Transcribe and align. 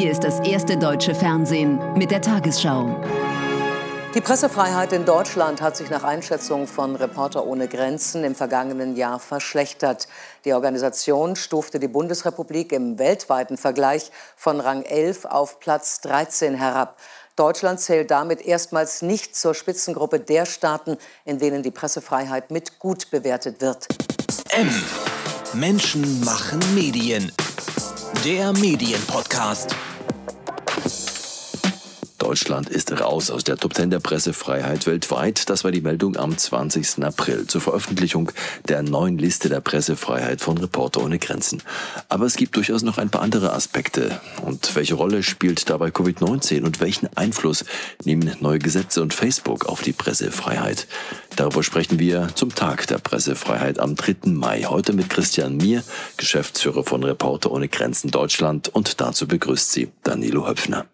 Hier 0.00 0.12
ist 0.12 0.24
das 0.24 0.40
erste 0.40 0.78
deutsche 0.78 1.14
Fernsehen 1.14 1.78
mit 1.94 2.10
der 2.10 2.22
Tagesschau. 2.22 2.98
Die 4.14 4.22
Pressefreiheit 4.22 4.94
in 4.94 5.04
Deutschland 5.04 5.60
hat 5.60 5.76
sich 5.76 5.90
nach 5.90 6.04
Einschätzung 6.04 6.66
von 6.66 6.96
Reporter 6.96 7.44
ohne 7.44 7.68
Grenzen 7.68 8.24
im 8.24 8.34
vergangenen 8.34 8.96
Jahr 8.96 9.18
verschlechtert. 9.18 10.08
Die 10.46 10.54
Organisation 10.54 11.36
stufte 11.36 11.78
die 11.78 11.86
Bundesrepublik 11.86 12.72
im 12.72 12.98
weltweiten 12.98 13.58
Vergleich 13.58 14.10
von 14.36 14.60
Rang 14.60 14.84
11 14.84 15.26
auf 15.26 15.60
Platz 15.60 16.00
13 16.00 16.54
herab. 16.54 16.96
Deutschland 17.36 17.78
zählt 17.78 18.10
damit 18.10 18.40
erstmals 18.40 19.02
nicht 19.02 19.36
zur 19.36 19.52
Spitzengruppe 19.52 20.18
der 20.18 20.46
Staaten, 20.46 20.96
in 21.26 21.38
denen 21.38 21.62
die 21.62 21.72
Pressefreiheit 21.72 22.50
mit 22.50 22.78
gut 22.78 23.10
bewertet 23.10 23.60
wird. 23.60 23.86
M. 24.48 24.70
Menschen 25.52 26.24
machen 26.24 26.60
Medien. 26.74 27.30
Der 28.24 28.54
Medienpodcast. 28.54 29.76
Deutschland 32.30 32.68
ist 32.68 32.92
raus 32.92 33.28
aus 33.32 33.42
der 33.42 33.56
Top 33.56 33.74
10 33.74 33.90
der 33.90 33.98
Pressefreiheit 33.98 34.86
weltweit. 34.86 35.50
Das 35.50 35.64
war 35.64 35.72
die 35.72 35.80
Meldung 35.80 36.16
am 36.16 36.38
20. 36.38 37.02
April 37.02 37.48
zur 37.48 37.60
Veröffentlichung 37.60 38.30
der 38.68 38.84
neuen 38.84 39.18
Liste 39.18 39.48
der 39.48 39.60
Pressefreiheit 39.60 40.40
von 40.40 40.56
Reporter 40.56 41.02
ohne 41.02 41.18
Grenzen. 41.18 41.60
Aber 42.08 42.26
es 42.26 42.36
gibt 42.36 42.54
durchaus 42.54 42.84
noch 42.84 42.98
ein 42.98 43.10
paar 43.10 43.22
andere 43.22 43.52
Aspekte. 43.52 44.20
Und 44.42 44.76
welche 44.76 44.94
Rolle 44.94 45.24
spielt 45.24 45.68
dabei 45.68 45.88
Covid-19 45.88 46.62
und 46.62 46.80
welchen 46.80 47.08
Einfluss 47.16 47.64
nehmen 48.04 48.36
neue 48.38 48.60
Gesetze 48.60 49.02
und 49.02 49.12
Facebook 49.12 49.66
auf 49.66 49.82
die 49.82 49.92
Pressefreiheit? 49.92 50.86
Darüber 51.34 51.64
sprechen 51.64 51.98
wir 51.98 52.28
zum 52.36 52.54
Tag 52.54 52.86
der 52.86 52.98
Pressefreiheit 52.98 53.80
am 53.80 53.96
3. 53.96 54.30
Mai. 54.30 54.66
Heute 54.68 54.92
mit 54.92 55.10
Christian 55.10 55.56
Mier, 55.56 55.82
Geschäftsführer 56.16 56.84
von 56.84 57.02
Reporter 57.02 57.50
ohne 57.50 57.66
Grenzen 57.66 58.12
Deutschland. 58.12 58.68
Und 58.68 59.00
dazu 59.00 59.26
begrüßt 59.26 59.72
sie 59.72 59.90
Danilo 60.04 60.46
Höpfner. 60.46 60.86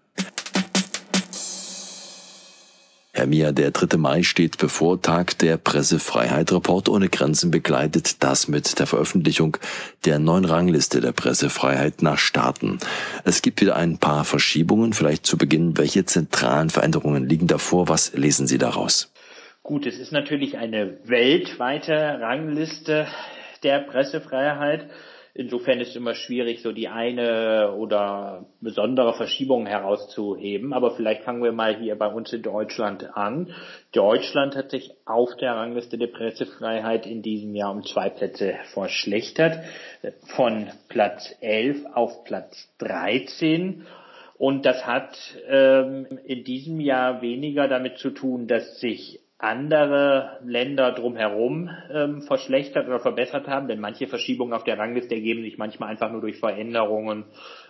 Herr 3.16 3.26
Mia, 3.26 3.50
der 3.50 3.70
3. 3.70 3.96
Mai 3.96 4.22
steht 4.22 4.58
bevor 4.58 5.00
Tag 5.00 5.38
der 5.38 5.56
Pressefreiheit. 5.56 6.52
Report 6.52 6.90
ohne 6.90 7.08
Grenzen 7.08 7.50
begleitet 7.50 8.22
das 8.22 8.46
mit 8.46 8.78
der 8.78 8.86
Veröffentlichung 8.86 9.56
der 10.04 10.18
neuen 10.18 10.44
Rangliste 10.44 11.00
der 11.00 11.12
Pressefreiheit 11.12 12.02
nach 12.02 12.18
Staaten. 12.18 12.78
Es 13.24 13.40
gibt 13.40 13.62
wieder 13.62 13.74
ein 13.74 13.96
paar 13.96 14.26
Verschiebungen. 14.26 14.92
Vielleicht 14.92 15.24
zu 15.24 15.38
Beginn, 15.38 15.78
welche 15.78 16.04
zentralen 16.04 16.68
Veränderungen 16.68 17.26
liegen 17.26 17.46
davor? 17.46 17.88
Was 17.88 18.12
lesen 18.12 18.46
Sie 18.46 18.58
daraus? 18.58 19.10
Gut, 19.62 19.86
es 19.86 19.98
ist 19.98 20.12
natürlich 20.12 20.58
eine 20.58 20.98
weltweite 21.04 22.20
Rangliste 22.20 23.06
der 23.62 23.78
Pressefreiheit. 23.78 24.90
Insofern 25.38 25.80
ist 25.80 25.90
es 25.90 25.96
immer 25.96 26.14
schwierig, 26.14 26.62
so 26.62 26.72
die 26.72 26.88
eine 26.88 27.74
oder 27.76 28.46
besondere 28.62 29.12
Verschiebung 29.12 29.66
herauszuheben. 29.66 30.72
Aber 30.72 30.92
vielleicht 30.92 31.24
fangen 31.24 31.42
wir 31.42 31.52
mal 31.52 31.76
hier 31.76 31.94
bei 31.94 32.06
uns 32.06 32.32
in 32.32 32.40
Deutschland 32.40 33.14
an. 33.14 33.52
Deutschland 33.92 34.56
hat 34.56 34.70
sich 34.70 34.92
auf 35.04 35.36
der 35.36 35.52
Rangliste 35.52 35.98
der 35.98 36.06
Pressefreiheit 36.06 37.06
in 37.06 37.20
diesem 37.20 37.54
Jahr 37.54 37.70
um 37.70 37.84
zwei 37.84 38.08
Plätze 38.08 38.54
verschlechtert. 38.72 39.58
Von 40.36 40.68
Platz 40.88 41.34
11 41.42 41.84
auf 41.92 42.24
Platz 42.24 42.72
13. 42.78 43.84
Und 44.38 44.64
das 44.64 44.86
hat 44.86 45.18
ähm, 45.48 46.18
in 46.24 46.44
diesem 46.44 46.80
Jahr 46.80 47.20
weniger 47.20 47.68
damit 47.68 47.98
zu 47.98 48.08
tun, 48.08 48.46
dass 48.46 48.80
sich 48.80 49.20
andere 49.38 50.38
Länder 50.46 50.92
drumherum 50.92 51.68
ähm, 51.92 52.22
verschlechtert 52.22 52.86
oder 52.86 53.00
verbessert 53.00 53.48
haben, 53.48 53.68
denn 53.68 53.80
manche 53.80 54.06
Verschiebungen 54.06 54.54
auf 54.54 54.64
der 54.64 54.78
Rangliste 54.78 55.14
ergeben 55.14 55.42
sich 55.42 55.58
manchmal 55.58 55.90
einfach 55.90 56.10
nur 56.10 56.22
durch 56.22 56.38
Veränderungen 56.38 57.24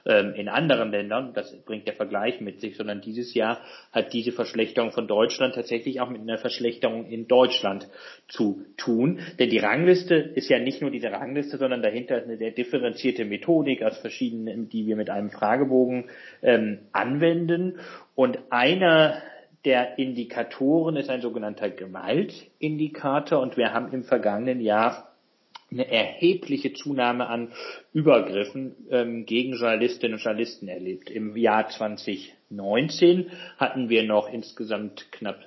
ähm, 0.05 0.33
in 0.35 0.49
anderen 0.49 0.93
Ländern. 0.93 1.33
Das 1.35 1.61
bringt 1.65 1.89
der 1.89 1.95
Vergleich 1.95 2.41
mit 2.41 2.61
sich, 2.61 2.77
sondern 2.77 3.01
dieses 3.01 3.35
Jahr 3.35 3.61
hat 3.91 4.13
diese 4.13 4.31
Verschlechterung 4.31 4.93
von 4.93 5.09
Deutschland 5.09 5.57
tatsächlich 5.57 6.01
auch 6.01 6.09
mit 6.09 6.21
einer 6.21 6.39
Verschlechterung 6.39 7.07
in 7.07 7.27
Deutschland 7.27 7.89
zu 8.29 8.65
tun. 8.77 9.19
Denn 9.41 9.51
die 9.51 9.59
Rangliste 9.59 10.15
ist 10.15 10.49
ja 10.49 10.61
nicht 10.61 10.83
nur 10.83 10.93
diese 10.93 11.11
Rangliste, 11.11 11.57
sondern 11.57 11.83
dahinter 11.83 12.19
ist 12.19 12.27
eine 12.27 12.37
sehr 12.37 12.53
differenzierte 12.53 13.25
Methodik 13.25 13.83
aus 13.83 13.99
verschiedenen, 13.99 14.69
die 14.69 14.87
wir 14.87 14.95
mit 14.95 15.11
einem 15.11 15.31
Fragebogen 15.31 16.05
ähm, 16.43 16.79
anwenden. 16.93 17.81
Und 18.15 18.39
einer 18.51 19.21
der 19.67 19.99
Indikatoren 19.99 20.97
ist 20.97 21.11
ein 21.11 21.21
sogenannter 21.21 21.69
Gewaltindikator 21.69 23.41
und 23.41 23.57
wir 23.57 23.75
haben 23.75 23.93
im 23.93 24.05
vergangenen 24.05 24.61
Jahr 24.61 25.13
eine 25.73 25.91
erhebliche 25.91 26.73
Zunahme 26.73 27.27
an 27.27 27.53
Übergriffen 27.93 28.77
ähm, 28.91 29.27
gegen 29.27 29.55
Journalistinnen 29.55 30.15
und 30.15 30.23
Journalisten 30.23 30.69
erlebt. 30.69 31.11
Im 31.11 31.37
Jahr 31.37 31.69
2019 31.69 33.33
hatten 33.59 33.89
wir 33.89 34.05
noch 34.05 34.33
insgesamt 34.33 35.11
knapp 35.11 35.41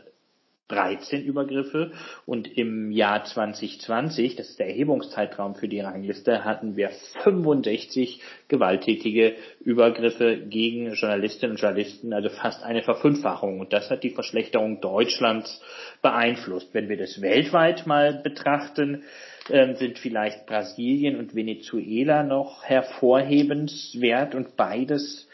13 0.69 1.24
Übergriffe 1.24 1.91
und 2.25 2.57
im 2.57 2.91
Jahr 2.91 3.24
2020, 3.24 4.35
das 4.35 4.50
ist 4.50 4.59
der 4.59 4.68
Erhebungszeitraum 4.68 5.56
für 5.56 5.68
die 5.68 5.81
Rangliste, 5.81 6.46
hatten 6.46 6.75
wir 6.75 6.90
65 7.24 8.22
gewalttätige 8.47 9.35
Übergriffe 9.59 10.38
gegen 10.38 10.94
Journalistinnen 10.94 11.56
und 11.56 11.62
Journalisten, 11.62 12.13
also 12.13 12.29
fast 12.29 12.63
eine 12.63 12.84
Verfünffachung. 12.84 13.59
Und 13.59 13.74
das 13.74 13.90
hat 13.90 14.03
die 14.03 14.12
Verschlechterung 14.12 14.79
Deutschlands 14.79 15.62
beeinflusst. 16.02 16.74
Wenn 16.74 16.88
wir 16.88 16.97
das 16.97 17.22
weltweit 17.22 17.88
mal 17.88 18.22
betrachten, 18.24 19.03
ähm, 19.50 19.75
sind 19.75 19.97
vielleicht 19.97 20.46
Brasilien 20.46 21.18
und 21.18 21.35
Venezuela 21.35 22.24
noch 22.24 22.63
hervorhebenswert 22.63 24.35
und 24.35 24.56
beides 24.56 25.28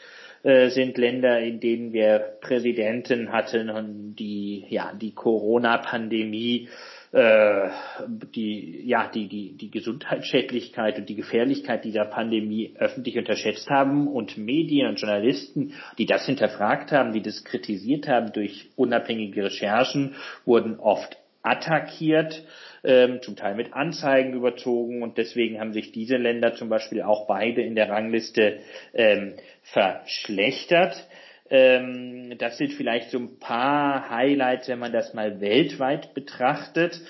äh, 0.45 0.69
sind 0.69 1.00
Länder, 1.00 1.39
in 1.39 1.59
denen 1.59 1.91
wir 1.91 2.38
Präsidenten 2.39 3.31
hatten 3.31 3.72
und 3.72 4.16
die 4.16 4.63
ja 4.69 4.94
die 4.94 5.16
Corona-Pandemie 5.16 6.69
äh, 7.11 7.69
die 8.07 8.85
ja 8.85 9.07
die 9.07 9.28
die 9.28 9.57
die 9.57 9.72
Gesundheitsschädlichkeit 9.72 11.00
und 11.00 11.09
die 11.09 11.16
Gefährlichkeit 11.16 11.83
dieser 11.83 12.06
Pandemie 12.06 12.75
öffentlich 12.78 13.17
unterschätzt 13.17 13.72
haben 13.72 14.07
und 14.07 14.38
Medien 14.38 14.88
und 14.88 15.00
Journalisten, 15.01 15.73
die 15.97 16.06
das 16.06 16.28
hinterfragt 16.28 16.91
haben, 16.91 17.13
die 17.13 17.23
das 17.23 17.44
kritisiert 17.44 18.07
haben 18.07 18.31
durch 18.31 18.69
unabhängige 18.75 19.45
Recherchen, 19.45 20.13
wurden 20.45 20.79
oft 20.79 21.17
attackiert 21.45 22.44
ähm, 22.83 23.22
zum 23.22 23.35
Teil 23.35 23.56
mit 23.56 23.73
Anzeigen 23.73 24.33
überzogen 24.33 25.03
und 25.03 25.17
deswegen 25.17 25.59
haben 25.59 25.73
sich 25.73 25.91
diese 25.91 26.17
Länder 26.17 26.53
zum 26.53 26.69
Beispiel 26.69 27.01
auch 27.01 27.28
beide 27.28 27.61
in 27.61 27.75
der 27.75 27.89
Rangliste 27.89 28.59
ähm, 28.94 29.33
verschlechtert. 29.63 31.07
Ähm, 31.50 32.38
das 32.38 32.57
sind 32.57 32.73
vielleicht 32.73 33.11
so 33.11 33.19
ein 33.19 33.39
paar 33.39 34.09
Highlights, 34.09 34.67
wenn 34.67 34.79
man 34.79 34.91
das 34.91 35.13
mal 35.13 35.41
weltweit 35.41 36.13
betrachtet. 36.13 37.01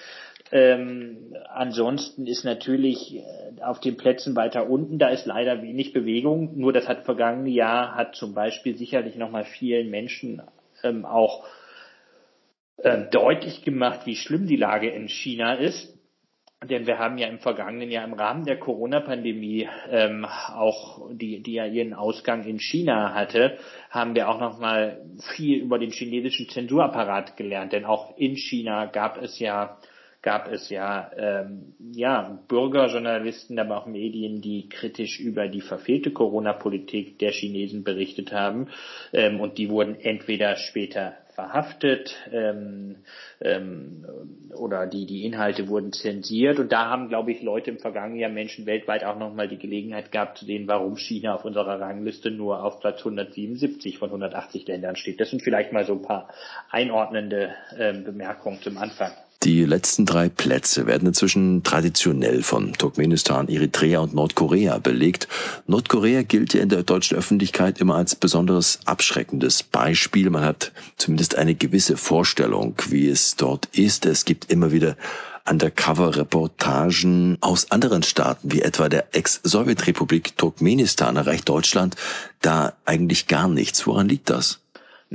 Ähm, 0.51 1.35
ansonsten 1.49 2.27
ist 2.27 2.45
natürlich 2.45 3.15
äh, 3.15 3.61
auf 3.61 3.79
den 3.79 3.97
Plätzen 3.97 4.35
weiter 4.35 4.69
unten, 4.69 4.99
da 4.99 5.09
ist 5.09 5.25
leider 5.25 5.61
wenig 5.61 5.91
Bewegung. 5.91 6.57
Nur 6.57 6.71
das 6.71 6.87
hat 6.87 7.03
vergangene 7.03 7.49
Jahr 7.49 7.95
hat 7.95 8.15
zum 8.15 8.33
Beispiel 8.33 8.75
sicherlich 8.75 9.15
nochmal 9.15 9.45
vielen 9.45 9.89
Menschen 9.89 10.41
ähm, 10.83 11.05
auch 11.05 11.45
äh, 12.77 13.09
deutlich 13.09 13.63
gemacht, 13.63 14.01
wie 14.05 14.15
schlimm 14.15 14.47
die 14.47 14.57
Lage 14.57 14.89
in 14.89 15.07
China 15.07 15.53
ist. 15.53 15.95
Denn 16.63 16.87
wir 16.87 16.97
haben 16.97 17.17
ja 17.17 17.27
im 17.27 17.39
vergangenen 17.39 17.91
Jahr 17.91 18.05
im 18.05 18.13
Rahmen 18.13 18.45
der 18.45 18.57
Corona-Pandemie 18.57 19.67
ähm, 19.91 20.25
auch, 20.25 21.09
die, 21.11 21.43
die 21.43 21.53
ja 21.53 21.65
ihren 21.65 21.93
Ausgang 21.93 22.43
in 22.43 22.59
China 22.59 23.13
hatte, 23.13 23.57
haben 23.89 24.15
wir 24.15 24.29
auch 24.29 24.39
noch 24.39 24.57
mal 24.57 25.01
viel 25.35 25.59
über 25.59 25.77
den 25.77 25.91
chinesischen 25.91 26.49
Zensurapparat 26.49 27.37
gelernt. 27.37 27.73
Denn 27.73 27.85
auch 27.85 28.17
in 28.17 28.35
China 28.35 28.85
gab 28.85 29.21
es 29.21 29.37
ja 29.39 29.77
gab 30.25 30.51
es 30.51 30.69
ja, 30.71 31.11
ähm, 31.15 31.75
ja 31.93 32.39
Bürgerjournalisten, 32.47 33.59
aber 33.59 33.77
auch 33.77 33.85
Medien, 33.85 34.41
die 34.41 34.67
kritisch 34.69 35.19
über 35.19 35.47
die 35.47 35.61
verfehlte 35.61 36.09
Corona-Politik 36.09 37.19
der 37.19 37.31
Chinesen 37.31 37.83
berichtet 37.83 38.33
haben. 38.33 38.69
Ähm, 39.13 39.39
und 39.39 39.59
die 39.59 39.69
wurden 39.69 39.93
entweder 39.99 40.55
später 40.55 41.13
verhaftet 41.35 42.15
ähm, 42.31 42.95
ähm, 43.41 44.05
oder 44.55 44.87
die, 44.87 45.05
die 45.05 45.25
Inhalte 45.25 45.67
wurden 45.67 45.91
zensiert. 45.91 46.59
Und 46.59 46.71
da 46.71 46.89
haben, 46.89 47.09
glaube 47.09 47.31
ich, 47.31 47.41
Leute 47.41 47.71
im 47.71 47.77
vergangenen 47.77 48.19
Jahr 48.19 48.31
Menschen 48.31 48.65
weltweit 48.65 49.03
auch 49.03 49.19
nochmal 49.19 49.47
die 49.47 49.59
Gelegenheit 49.59 50.11
gehabt 50.11 50.37
zu 50.39 50.45
sehen, 50.45 50.67
warum 50.67 50.97
China 50.97 51.35
auf 51.35 51.45
unserer 51.45 51.79
Rangliste 51.79 52.31
nur 52.31 52.63
auf 52.63 52.79
Platz 52.79 52.99
177 52.99 53.99
von 53.99 54.09
180 54.09 54.65
Ländern 54.67 54.95
steht. 54.95 55.19
Das 55.19 55.29
sind 55.29 55.41
vielleicht 55.41 55.73
mal 55.73 55.85
so 55.85 55.93
ein 55.93 56.01
paar 56.01 56.29
einordnende 56.71 57.53
ähm, 57.77 58.05
Bemerkungen 58.05 58.61
zum 58.61 58.77
Anfang. 58.77 59.11
Die 59.45 59.63
letzten 59.63 60.07
drei 60.07 60.27
Plätze 60.27 60.87
werden 60.87 61.07
inzwischen 61.07 61.61
traditionell 61.61 62.41
von 62.41 62.73
Turkmenistan, 62.73 63.47
Eritrea 63.47 63.99
und 63.99 64.15
Nordkorea 64.15 64.79
belegt. 64.79 65.27
Nordkorea 65.67 66.23
gilt 66.23 66.55
ja 66.55 66.63
in 66.63 66.69
der 66.69 66.81
deutschen 66.81 67.15
Öffentlichkeit 67.15 67.79
immer 67.79 67.93
als 67.93 68.15
besonderes 68.15 68.79
abschreckendes 68.85 69.61
Beispiel. 69.61 70.31
Man 70.31 70.43
hat 70.43 70.71
zumindest 70.97 71.35
eine 71.35 71.53
gewisse 71.53 71.95
Vorstellung, 71.95 72.73
wie 72.89 73.07
es 73.07 73.35
dort 73.35 73.67
ist. 73.67 74.07
Es 74.07 74.25
gibt 74.25 74.51
immer 74.51 74.71
wieder 74.71 74.97
Undercover-Reportagen 75.47 77.37
aus 77.39 77.69
anderen 77.69 78.01
Staaten, 78.01 78.51
wie 78.51 78.63
etwa 78.63 78.89
der 78.89 79.13
Ex-Sowjetrepublik 79.13 80.35
Turkmenistan, 80.39 81.17
erreicht 81.17 81.47
Deutschland 81.47 81.95
da 82.41 82.73
eigentlich 82.85 83.27
gar 83.27 83.47
nichts. 83.47 83.85
Woran 83.85 84.09
liegt 84.09 84.31
das? 84.31 84.64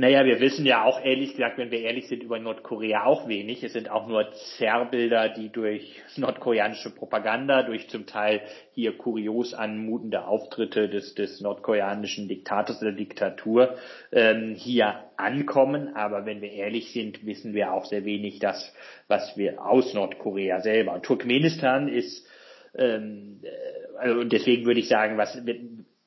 Naja, 0.01 0.25
wir 0.25 0.39
wissen 0.39 0.65
ja 0.65 0.83
auch 0.83 0.99
ehrlich 1.05 1.33
gesagt, 1.33 1.59
wenn 1.59 1.69
wir 1.69 1.81
ehrlich 1.81 2.07
sind, 2.07 2.23
über 2.23 2.39
Nordkorea 2.39 3.05
auch 3.05 3.27
wenig. 3.27 3.63
Es 3.63 3.73
sind 3.73 3.91
auch 3.91 4.07
nur 4.07 4.31
Zerrbilder, 4.57 5.29
die 5.29 5.49
durch 5.49 6.01
nordkoreanische 6.17 6.89
Propaganda, 6.89 7.61
durch 7.61 7.87
zum 7.87 8.07
Teil 8.07 8.41
hier 8.73 8.97
kurios 8.97 9.53
anmutende 9.53 10.25
Auftritte 10.25 10.89
des, 10.89 11.13
des 11.13 11.39
nordkoreanischen 11.39 12.27
Diktators 12.27 12.81
oder 12.81 12.93
Diktatur 12.93 13.75
ähm, 14.11 14.55
hier 14.55 15.03
ankommen. 15.17 15.95
Aber 15.95 16.25
wenn 16.25 16.41
wir 16.41 16.51
ehrlich 16.51 16.93
sind, 16.93 17.23
wissen 17.27 17.53
wir 17.53 17.71
auch 17.71 17.85
sehr 17.85 18.03
wenig 18.03 18.39
das, 18.39 18.73
was 19.07 19.37
wir 19.37 19.63
aus 19.63 19.93
Nordkorea 19.93 20.61
selber. 20.61 20.99
Turkmenistan 21.03 21.87
ist 21.87 22.27
ähm, 22.75 23.41
äh, 23.43 23.81
also 24.01 24.23
deswegen 24.23 24.65
würde 24.65 24.79
ich 24.79 24.87
sagen, 24.87 25.17
was 25.17 25.37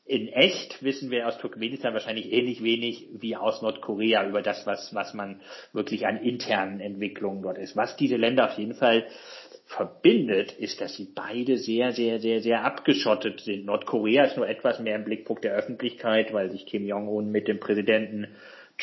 in 0.07 0.29
echt 0.29 0.83
wissen 0.83 1.11
wir 1.11 1.27
aus 1.27 1.39
Turkmenistan 1.39 1.95
wahrscheinlich 1.95 2.31
ähnlich 2.31 2.63
wenig 2.63 3.09
wie 3.13 3.37
aus 3.37 3.63
Nordkorea 3.63 4.29
über 4.29 4.43
das, 4.43 4.67
was, 4.67 4.95
was 4.95 5.15
man 5.15 5.41
wirklich 5.73 6.07
an 6.07 6.19
internen 6.19 6.81
Entwicklungen 6.81 7.43
dort 7.43 7.57
ist. 7.57 7.75
Was 7.75 7.97
diese 7.97 8.17
Länder 8.17 8.51
auf 8.51 8.59
jeden 8.59 8.75
Fall 8.75 9.07
verbindet, 9.65 10.53
ist, 10.53 10.83
dass 10.83 10.95
sie 10.95 11.09
beide 11.15 11.57
sehr, 11.57 11.93
sehr, 11.93 12.21
sehr, 12.21 12.43
sehr 12.43 12.65
abgeschottet 12.65 13.41
sind. 13.41 13.65
Nordkorea 13.65 14.25
ist 14.25 14.37
nur 14.37 14.47
etwas 14.47 14.79
mehr 14.79 14.97
im 14.97 15.05
Blickpunkt 15.05 15.43
der 15.43 15.55
Öffentlichkeit, 15.55 16.35
weil 16.35 16.51
sich 16.51 16.67
Kim 16.67 16.87
Jong-un 16.87 17.31
mit 17.31 17.49
dem 17.49 17.59
Präsidenten 17.59 18.29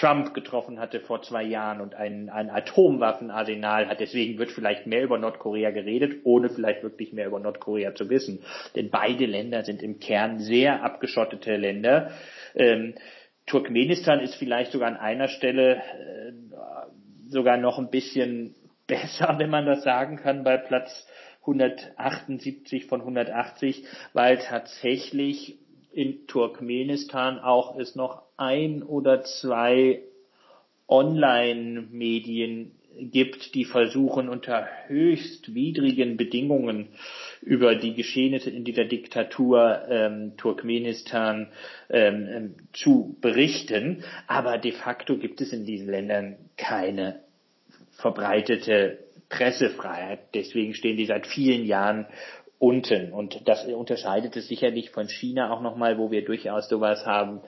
Trump 0.02 0.34
getroffen 0.34 0.80
hatte 0.80 1.00
vor 1.00 1.22
zwei 1.22 1.44
Jahren 1.44 1.80
und 1.80 1.94
ein, 1.94 2.30
ein 2.30 2.50
Atomwaffenarsenal 2.50 3.88
hat. 3.88 4.00
Deswegen 4.00 4.40
wird 4.40 4.50
vielleicht 4.52 4.88
mehr 4.88 5.04
über 5.04 5.20
Nordkorea 5.20 5.70
geredet, 5.70 6.22
ohne 6.24 6.50
vielleicht 6.50 6.82
wirklich 6.82 7.14
mehr 7.14 7.28
über 7.28 7.40
Nordkorea 7.40 7.94
zu 7.94 8.10
wissen. 8.10 8.40
Denn 8.76 8.90
beide 8.90 9.28
Länder 9.28 9.64
sind 9.64 9.84
im 9.84 10.00
Kern 10.00 10.40
sehr 10.40 10.84
abgeschottete 10.84 11.56
Länder. 11.56 12.10
Ähm, 12.56 12.96
Turkmenistan 13.46 14.22
ist 14.22 14.34
vielleicht 14.36 14.72
sogar 14.72 14.88
an 14.88 14.98
einer 14.98 15.28
Stelle 15.28 15.76
äh, 15.76 16.32
sogar 17.28 17.58
noch 17.58 17.78
ein 17.78 17.92
bisschen 17.92 18.56
besser, 18.88 19.36
wenn 19.38 19.52
man 19.52 19.68
das 19.68 19.84
sagen 19.84 20.18
kann, 20.18 20.44
bei 20.44 20.58
Platz 20.58 21.08
178 21.42 22.88
von 22.88 23.02
180, 23.02 23.86
weil 24.14 24.40
tatsächlich 24.40 25.60
in 25.92 26.26
Turkmenistan 26.26 27.40
auch 27.40 27.78
es 27.78 27.96
noch 27.96 28.24
ein 28.42 28.84
oder 28.84 29.24
zwei 29.24 30.02
Online-Medien 30.88 32.72
gibt, 33.00 33.56
die 33.56 33.64
versuchen 33.64 34.28
unter 34.28 34.68
höchst 34.88 35.56
widrigen 35.56 36.18
Bedingungen 36.18 36.90
über 37.42 37.76
die 37.76 37.94
Geschehnisse 37.94 38.50
in 38.50 38.66
dieser 38.66 38.86
Diktatur 38.86 39.84
ähm, 39.88 40.34
Turkmenistan 40.38 41.48
ähm, 41.90 42.28
ähm 42.30 42.56
zu 42.74 43.16
berichten. 43.22 44.04
Aber 44.28 44.58
de 44.58 44.74
facto 44.74 45.18
gibt 45.18 45.40
es 45.40 45.54
in 45.54 45.66
diesen 45.66 45.90
Ländern 45.90 46.36
keine 46.58 47.22
verbreitete 47.92 49.00
Pressefreiheit. 49.30 50.20
Deswegen 50.34 50.74
stehen 50.74 50.98
die 50.98 51.06
seit 51.06 51.28
vielen 51.28 51.66
Jahren 51.66 52.08
unten. 52.60 53.14
Und 53.14 53.48
das 53.48 53.66
unterscheidet 53.66 54.36
es 54.36 54.48
sicherlich 54.48 54.90
von 54.92 55.08
China 55.08 55.52
auch 55.52 55.62
nochmal, 55.62 55.98
wo 55.98 56.12
wir 56.12 56.26
durchaus 56.26 56.68
sowas 56.68 57.06
haben. 57.06 57.42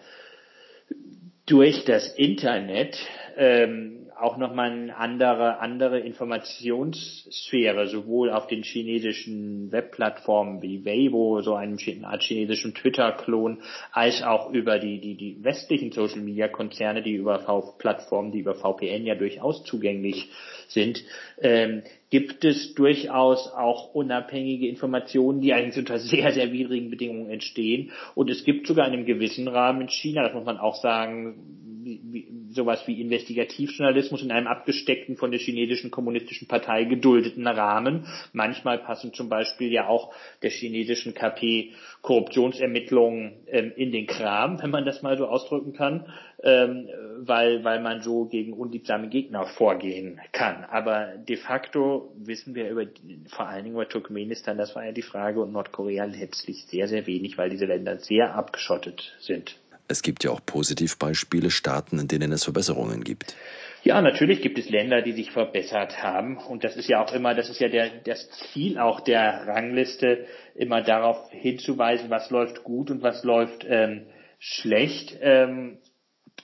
Durch 1.45 1.83
das 1.85 2.07
Internet 2.07 2.97
ähm, 3.35 4.02
auch 4.19 4.37
nochmal 4.37 4.71
eine 4.71 4.95
andere, 4.95 5.59
andere 5.59 5.99
Informationssphäre, 5.99 7.87
sowohl 7.87 8.29
auf 8.31 8.47
den 8.47 8.63
chinesischen 8.63 9.71
Webplattformen 9.71 10.61
wie 10.61 10.85
Weibo, 10.85 11.41
so 11.41 11.55
einem 11.55 11.77
chinesischen 11.77 12.73
Twitter-Klon, 12.73 13.61
als 13.91 14.23
auch 14.23 14.51
über 14.51 14.79
die, 14.79 14.99
die, 14.99 15.15
die 15.15 15.43
westlichen 15.43 15.91
Social-Media-Konzerne, 15.91 17.01
die 17.01 17.13
über 17.13 17.39
v 17.39 17.75
Plattformen, 17.77 18.31
die 18.31 18.39
über 18.39 18.55
VPN 18.55 19.05
ja 19.05 19.15
durchaus 19.15 19.63
zugänglich 19.63 20.29
sind, 20.67 21.03
ähm, 21.41 21.83
gibt 22.09 22.45
es 22.45 22.75
durchaus 22.75 23.51
auch 23.51 23.93
unabhängige 23.93 24.67
Informationen, 24.67 25.41
die 25.41 25.53
eigentlich 25.53 25.77
unter 25.77 25.99
sehr, 25.99 26.31
sehr 26.31 26.51
widrigen 26.51 26.89
Bedingungen 26.89 27.29
entstehen. 27.29 27.91
Und 28.15 28.29
es 28.29 28.43
gibt 28.43 28.67
sogar 28.67 28.87
in 28.87 28.93
einem 28.93 29.05
gewissen 29.05 29.47
Rahmen 29.47 29.81
in 29.81 29.89
China, 29.89 30.23
das 30.23 30.33
muss 30.33 30.45
man 30.45 30.57
auch 30.57 30.75
sagen, 30.75 31.35
wie, 31.83 32.27
sowas 32.53 32.83
wie 32.87 33.01
Investigativjournalismus 33.01 34.23
in 34.23 34.31
einem 34.31 34.47
abgesteckten 34.47 35.17
von 35.17 35.31
der 35.31 35.39
chinesischen 35.39 35.91
kommunistischen 35.91 36.47
Partei 36.47 36.85
geduldeten 36.85 37.47
Rahmen. 37.47 38.05
Manchmal 38.31 38.79
passen 38.79 39.13
zum 39.13 39.29
Beispiel 39.29 39.71
ja 39.71 39.87
auch 39.87 40.13
der 40.41 40.49
chinesischen 40.49 41.13
KP 41.13 41.71
Korruptionsermittlungen 42.01 43.33
ähm, 43.47 43.71
in 43.75 43.91
den 43.91 44.07
Kram, 44.07 44.61
wenn 44.61 44.71
man 44.71 44.85
das 44.85 45.01
mal 45.01 45.17
so 45.17 45.27
ausdrücken 45.27 45.73
kann, 45.73 46.05
ähm, 46.43 46.89
weil, 47.19 47.63
weil 47.63 47.79
man 47.79 48.01
so 48.01 48.25
gegen 48.25 48.53
unliebsame 48.53 49.07
Gegner 49.07 49.45
vorgehen 49.45 50.19
kann. 50.31 50.65
Aber 50.65 51.13
de 51.17 51.37
facto 51.37 52.13
wissen 52.17 52.55
wir 52.55 52.69
über, 52.69 52.85
vor 53.27 53.47
allen 53.47 53.63
Dingen 53.63 53.75
über 53.75 53.87
Turkmenistan, 53.87 54.57
das 54.57 54.75
war 54.75 54.85
ja 54.85 54.91
die 54.91 55.01
Frage, 55.01 55.41
und 55.41 55.53
Nordkorea 55.53 56.05
letztlich 56.05 56.65
sehr, 56.65 56.87
sehr 56.87 57.07
wenig, 57.07 57.37
weil 57.37 57.49
diese 57.49 57.65
Länder 57.65 57.97
sehr 57.97 58.35
abgeschottet 58.35 59.15
sind. 59.19 59.55
Es 59.87 60.01
gibt 60.01 60.23
ja 60.23 60.31
auch 60.31 60.41
Positivbeispiele, 60.45 61.51
Staaten, 61.51 61.99
in 61.99 62.07
denen 62.07 62.31
es 62.31 62.43
Verbesserungen 62.43 63.03
gibt. 63.03 63.35
Ja, 63.83 64.01
natürlich 64.01 64.41
gibt 64.41 64.57
es 64.57 64.69
Länder, 64.69 65.01
die 65.01 65.11
sich 65.11 65.31
verbessert 65.31 66.01
haben. 66.01 66.37
Und 66.37 66.63
das 66.63 66.77
ist 66.77 66.87
ja 66.87 67.03
auch 67.03 67.13
immer, 67.13 67.35
das 67.35 67.49
ist 67.49 67.59
ja 67.59 67.67
der, 67.67 67.89
das 68.05 68.29
Ziel 68.53 68.79
auch 68.79 69.01
der 69.01 69.45
Rangliste, 69.45 70.25
immer 70.55 70.81
darauf 70.81 71.29
hinzuweisen, 71.31 72.09
was 72.09 72.29
läuft 72.29 72.63
gut 72.63 72.91
und 72.91 73.01
was 73.01 73.23
läuft 73.25 73.65
ähm, 73.67 74.05
schlecht. 74.39 75.17
Ähm, 75.21 75.79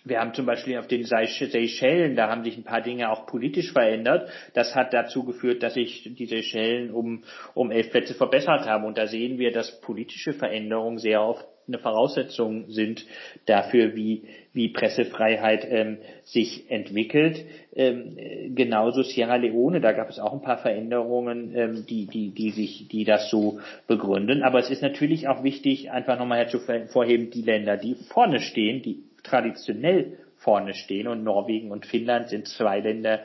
wir 0.04 0.20
haben 0.20 0.34
zum 0.34 0.46
Beispiel 0.46 0.78
auf 0.78 0.88
den 0.88 1.06
Seychellen, 1.06 2.16
da 2.16 2.30
haben 2.30 2.44
sich 2.44 2.58
ein 2.58 2.64
paar 2.64 2.82
Dinge 2.82 3.10
auch 3.10 3.26
politisch 3.26 3.72
verändert. 3.72 4.30
Das 4.54 4.76
hat 4.76 4.94
dazu 4.94 5.24
geführt, 5.24 5.64
dass 5.64 5.74
sich 5.76 6.14
die 6.16 6.26
Seychellen 6.26 6.92
um, 6.92 7.24
um 7.54 7.72
elf 7.72 7.90
Plätze 7.90 8.14
verbessert 8.14 8.66
haben. 8.66 8.86
Und 8.86 8.98
da 8.98 9.08
sehen 9.08 9.38
wir, 9.38 9.52
dass 9.52 9.80
politische 9.82 10.34
Veränderungen 10.34 10.98
sehr 10.98 11.22
oft 11.22 11.46
eine 11.70 11.80
Voraussetzung 11.80 12.70
sind 12.70 13.06
dafür, 13.46 13.96
wie, 13.96 14.24
wie 14.54 14.70
Pressefreiheit 14.70 15.66
ähm, 15.70 15.98
sich 16.24 16.70
entwickelt. 16.70 17.46
Ähm, 17.76 18.18
genauso 18.56 19.04
Sierra 19.04 19.38
Leone, 19.38 19.80
da 19.80 19.94
gab 19.94 20.10
es 20.10 20.20
auch 20.20 20.34
ein 20.34 20.42
paar 20.42 20.58
Veränderungen, 20.58 21.56
ähm, 21.56 21.86
die, 21.88 22.08
die, 22.08 22.32
die 22.32 22.50
sich, 22.50 22.88
die 22.90 23.06
das 23.06 23.30
so 23.30 23.60
begründen. 23.88 24.44
Aber 24.44 24.60
es 24.60 24.70
ist 24.70 24.82
natürlich 24.82 25.28
auch 25.28 25.44
wichtig, 25.44 25.92
einfach 25.92 26.20
nochmal 26.20 26.46
hervorheben, 26.46 27.30
die 27.30 27.44
Länder, 27.44 27.78
die 27.78 27.96
vorne 27.96 28.42
stehen, 28.42 28.82
die 28.82 29.04
traditionell 29.24 30.18
vorne 30.40 30.74
stehen 30.74 31.08
und 31.08 31.24
Norwegen 31.24 31.72
und 31.72 31.86
Finnland 31.86 32.30
sind 32.30 32.48
zwei 32.48 32.80
Länder, 32.80 33.20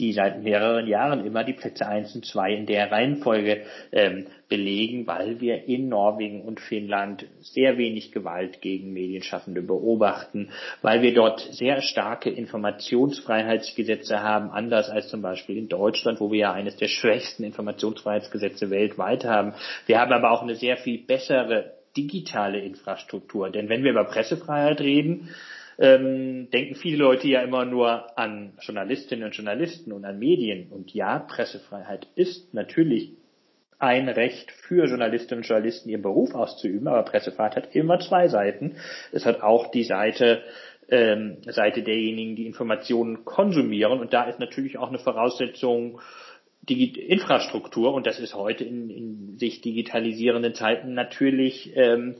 die 0.00 0.12
seit 0.12 0.42
mehreren 0.42 0.86
Jahren 0.86 1.24
immer 1.24 1.44
die 1.44 1.52
Plätze 1.52 1.86
eins 1.86 2.14
und 2.14 2.24
zwei 2.24 2.52
in 2.54 2.66
der 2.66 2.90
Reihenfolge 2.90 3.62
ähm, 3.92 4.26
belegen, 4.48 5.06
weil 5.06 5.40
wir 5.40 5.68
in 5.68 5.88
Norwegen 5.88 6.42
und 6.42 6.58
Finnland 6.58 7.26
sehr 7.40 7.76
wenig 7.78 8.10
Gewalt 8.10 8.62
gegen 8.62 8.92
Medienschaffende 8.92 9.62
beobachten, 9.62 10.48
weil 10.82 11.02
wir 11.02 11.14
dort 11.14 11.40
sehr 11.40 11.82
starke 11.82 12.30
Informationsfreiheitsgesetze 12.30 14.22
haben, 14.22 14.50
anders 14.50 14.88
als 14.88 15.08
zum 15.08 15.22
Beispiel 15.22 15.58
in 15.58 15.68
Deutschland, 15.68 16.20
wo 16.20 16.32
wir 16.32 16.40
ja 16.40 16.52
eines 16.52 16.76
der 16.76 16.88
schwächsten 16.88 17.44
Informationsfreiheitsgesetze 17.44 18.70
weltweit 18.70 19.24
haben. 19.24 19.52
Wir 19.86 20.00
haben 20.00 20.12
aber 20.12 20.30
auch 20.30 20.42
eine 20.42 20.56
sehr 20.56 20.78
viel 20.78 20.98
bessere 20.98 21.74
digitale 21.96 22.60
Infrastruktur. 22.60 23.50
Denn 23.50 23.68
wenn 23.68 23.82
wir 23.82 23.90
über 23.90 24.04
Pressefreiheit 24.04 24.80
reden, 24.80 25.28
ähm, 25.80 26.50
denken 26.50 26.74
viele 26.74 26.98
Leute 26.98 27.26
ja 27.26 27.40
immer 27.40 27.64
nur 27.64 28.16
an 28.18 28.52
Journalistinnen 28.60 29.24
und 29.24 29.34
Journalisten 29.34 29.92
und 29.92 30.04
an 30.04 30.18
Medien. 30.18 30.70
Und 30.70 30.92
ja, 30.92 31.18
Pressefreiheit 31.18 32.06
ist 32.14 32.52
natürlich 32.52 33.12
ein 33.78 34.10
Recht 34.10 34.50
für 34.50 34.84
Journalistinnen 34.84 35.42
und 35.42 35.48
Journalisten, 35.48 35.88
ihren 35.88 36.02
Beruf 36.02 36.34
auszuüben, 36.34 36.86
aber 36.86 37.02
Pressefreiheit 37.04 37.56
hat 37.56 37.74
immer 37.74 37.98
zwei 37.98 38.28
Seiten. 38.28 38.76
Es 39.10 39.24
hat 39.24 39.40
auch 39.40 39.70
die 39.70 39.84
Seite, 39.84 40.42
ähm, 40.90 41.38
Seite 41.46 41.82
derjenigen, 41.82 42.36
die 42.36 42.46
Informationen 42.46 43.24
konsumieren. 43.24 44.00
Und 44.00 44.12
da 44.12 44.24
ist 44.24 44.38
natürlich 44.38 44.76
auch 44.76 44.90
eine 44.90 44.98
Voraussetzung, 44.98 45.98
die 46.74 47.00
Infrastruktur, 47.00 47.92
und 47.92 48.06
das 48.06 48.18
ist 48.18 48.34
heute 48.34 48.64
in, 48.64 48.90
in 48.90 49.38
sich 49.38 49.60
digitalisierenden 49.60 50.54
Zeiten 50.54 50.94
natürlich 50.94 51.72
ähm, 51.74 52.16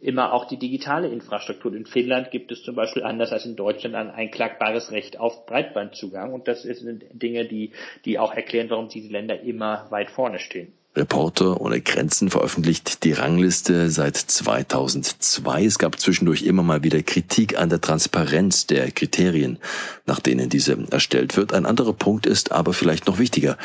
immer 0.00 0.32
auch 0.32 0.46
die 0.46 0.58
digitale 0.58 1.08
Infrastruktur. 1.08 1.74
In 1.74 1.86
Finnland 1.86 2.30
gibt 2.30 2.52
es 2.52 2.62
zum 2.62 2.74
Beispiel 2.74 3.04
anders 3.04 3.32
als 3.32 3.46
in 3.46 3.56
Deutschland 3.56 3.94
ein 3.94 4.10
einklagbares 4.10 4.92
Recht 4.92 5.18
auf 5.18 5.46
Breitbandzugang. 5.46 6.32
Und 6.32 6.48
das 6.48 6.62
sind 6.62 7.04
Dinge, 7.12 7.46
die, 7.46 7.72
die 8.04 8.18
auch 8.18 8.34
erklären, 8.34 8.70
warum 8.70 8.88
diese 8.88 9.12
Länder 9.12 9.40
immer 9.40 9.86
weit 9.90 10.10
vorne 10.10 10.38
stehen. 10.38 10.72
Reporter 10.96 11.60
ohne 11.60 11.80
Grenzen 11.80 12.30
veröffentlicht 12.30 13.02
die 13.04 13.12
Rangliste 13.12 13.90
seit 13.90 14.16
2002. 14.16 15.64
Es 15.64 15.78
gab 15.78 15.98
zwischendurch 15.98 16.42
immer 16.42 16.62
mal 16.62 16.84
wieder 16.84 17.02
Kritik 17.02 17.58
an 17.58 17.68
der 17.68 17.80
Transparenz 17.80 18.66
der 18.66 18.90
Kriterien, 18.92 19.58
nach 20.06 20.20
denen 20.20 20.48
diese 20.48 20.78
erstellt 20.90 21.36
wird. 21.36 21.52
Ein 21.52 21.66
anderer 21.66 21.92
Punkt 21.92 22.26
ist 22.26 22.52
aber 22.52 22.72
vielleicht 22.72 23.06
noch 23.06 23.18
wichtiger. 23.18 23.56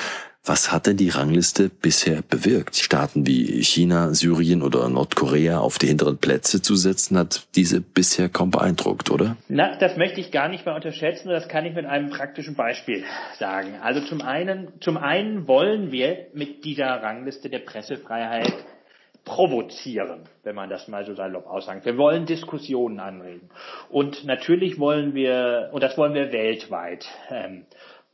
Was 0.45 0.71
hat 0.71 0.87
denn 0.87 0.97
die 0.97 1.09
Rangliste 1.09 1.69
bisher 1.69 2.21
bewirkt? 2.21 2.77
Staaten 2.77 3.27
wie 3.27 3.61
China, 3.61 4.13
Syrien 4.13 4.61
oder 4.61 4.87
Nordkorea 4.87 5.59
auf 5.59 5.77
die 5.77 5.87
hinteren 5.87 6.17
Plätze 6.17 6.61
zu 6.61 6.75
setzen, 6.75 7.17
hat 7.17 7.47
diese 7.55 7.81
bisher 7.81 8.29
kaum 8.29 8.49
beeindruckt, 8.49 9.11
oder? 9.11 9.35
Na, 9.49 9.75
das 9.77 9.97
möchte 9.97 10.21
ich 10.21 10.31
gar 10.31 10.47
nicht 10.47 10.65
mehr 10.65 10.75
unterschätzen. 10.75 11.29
Das 11.29 11.49
kann 11.49 11.65
ich 11.65 11.75
mit 11.75 11.85
einem 11.85 12.09
praktischen 12.09 12.55
Beispiel 12.55 13.03
sagen. 13.37 13.75
Also 13.81 14.01
zum 14.01 14.21
einen, 14.21 14.69
zum 14.79 14.97
einen 14.97 15.47
wollen 15.47 15.91
wir 15.91 16.27
mit 16.33 16.63
dieser 16.63 16.87
Rangliste 16.87 17.49
der 17.49 17.59
Pressefreiheit 17.59 18.53
provozieren, 19.25 20.21
wenn 20.43 20.55
man 20.55 20.69
das 20.69 20.87
mal 20.87 21.05
so 21.05 21.13
salopp 21.13 21.45
aussagen. 21.45 21.85
Wir 21.85 21.97
wollen 21.97 22.25
Diskussionen 22.25 22.99
anregen. 22.99 23.49
Und 23.89 24.25
natürlich 24.25 24.79
wollen 24.79 25.13
wir, 25.13 25.69
und 25.73 25.83
das 25.83 25.97
wollen 25.97 26.13
wir 26.13 26.31
weltweit 26.31 27.05
ähm, 27.29 27.65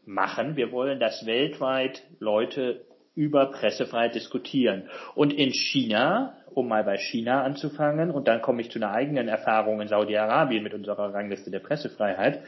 machen. 0.06 0.56
Wir 0.56 0.72
wollen, 0.72 1.00
dass 1.00 1.26
weltweit 1.26 2.04
Leute 2.20 2.82
über 3.16 3.48
Pressefreiheit 3.48 4.16
diskutieren. 4.16 4.90
Und 5.16 5.34
in 5.34 5.54
China, 5.54 6.38
um 6.54 6.68
mal 6.68 6.84
bei 6.84 6.98
China 6.98 7.44
anzufangen, 7.44 8.12
und 8.12 8.28
dann 8.28 8.42
komme 8.42 8.62
ich 8.62 8.70
zu 8.70 8.80
einer 8.80 8.92
eigenen 8.92 9.28
Erfahrung 9.28 9.82
in 9.82 9.88
Saudi-Arabien 9.88 10.64
mit 10.64 10.74
unserer 10.74 11.14
Rangliste 11.14 11.50
der 11.50 11.60
Pressefreiheit, 11.60 12.42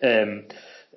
ähm, 0.00 0.44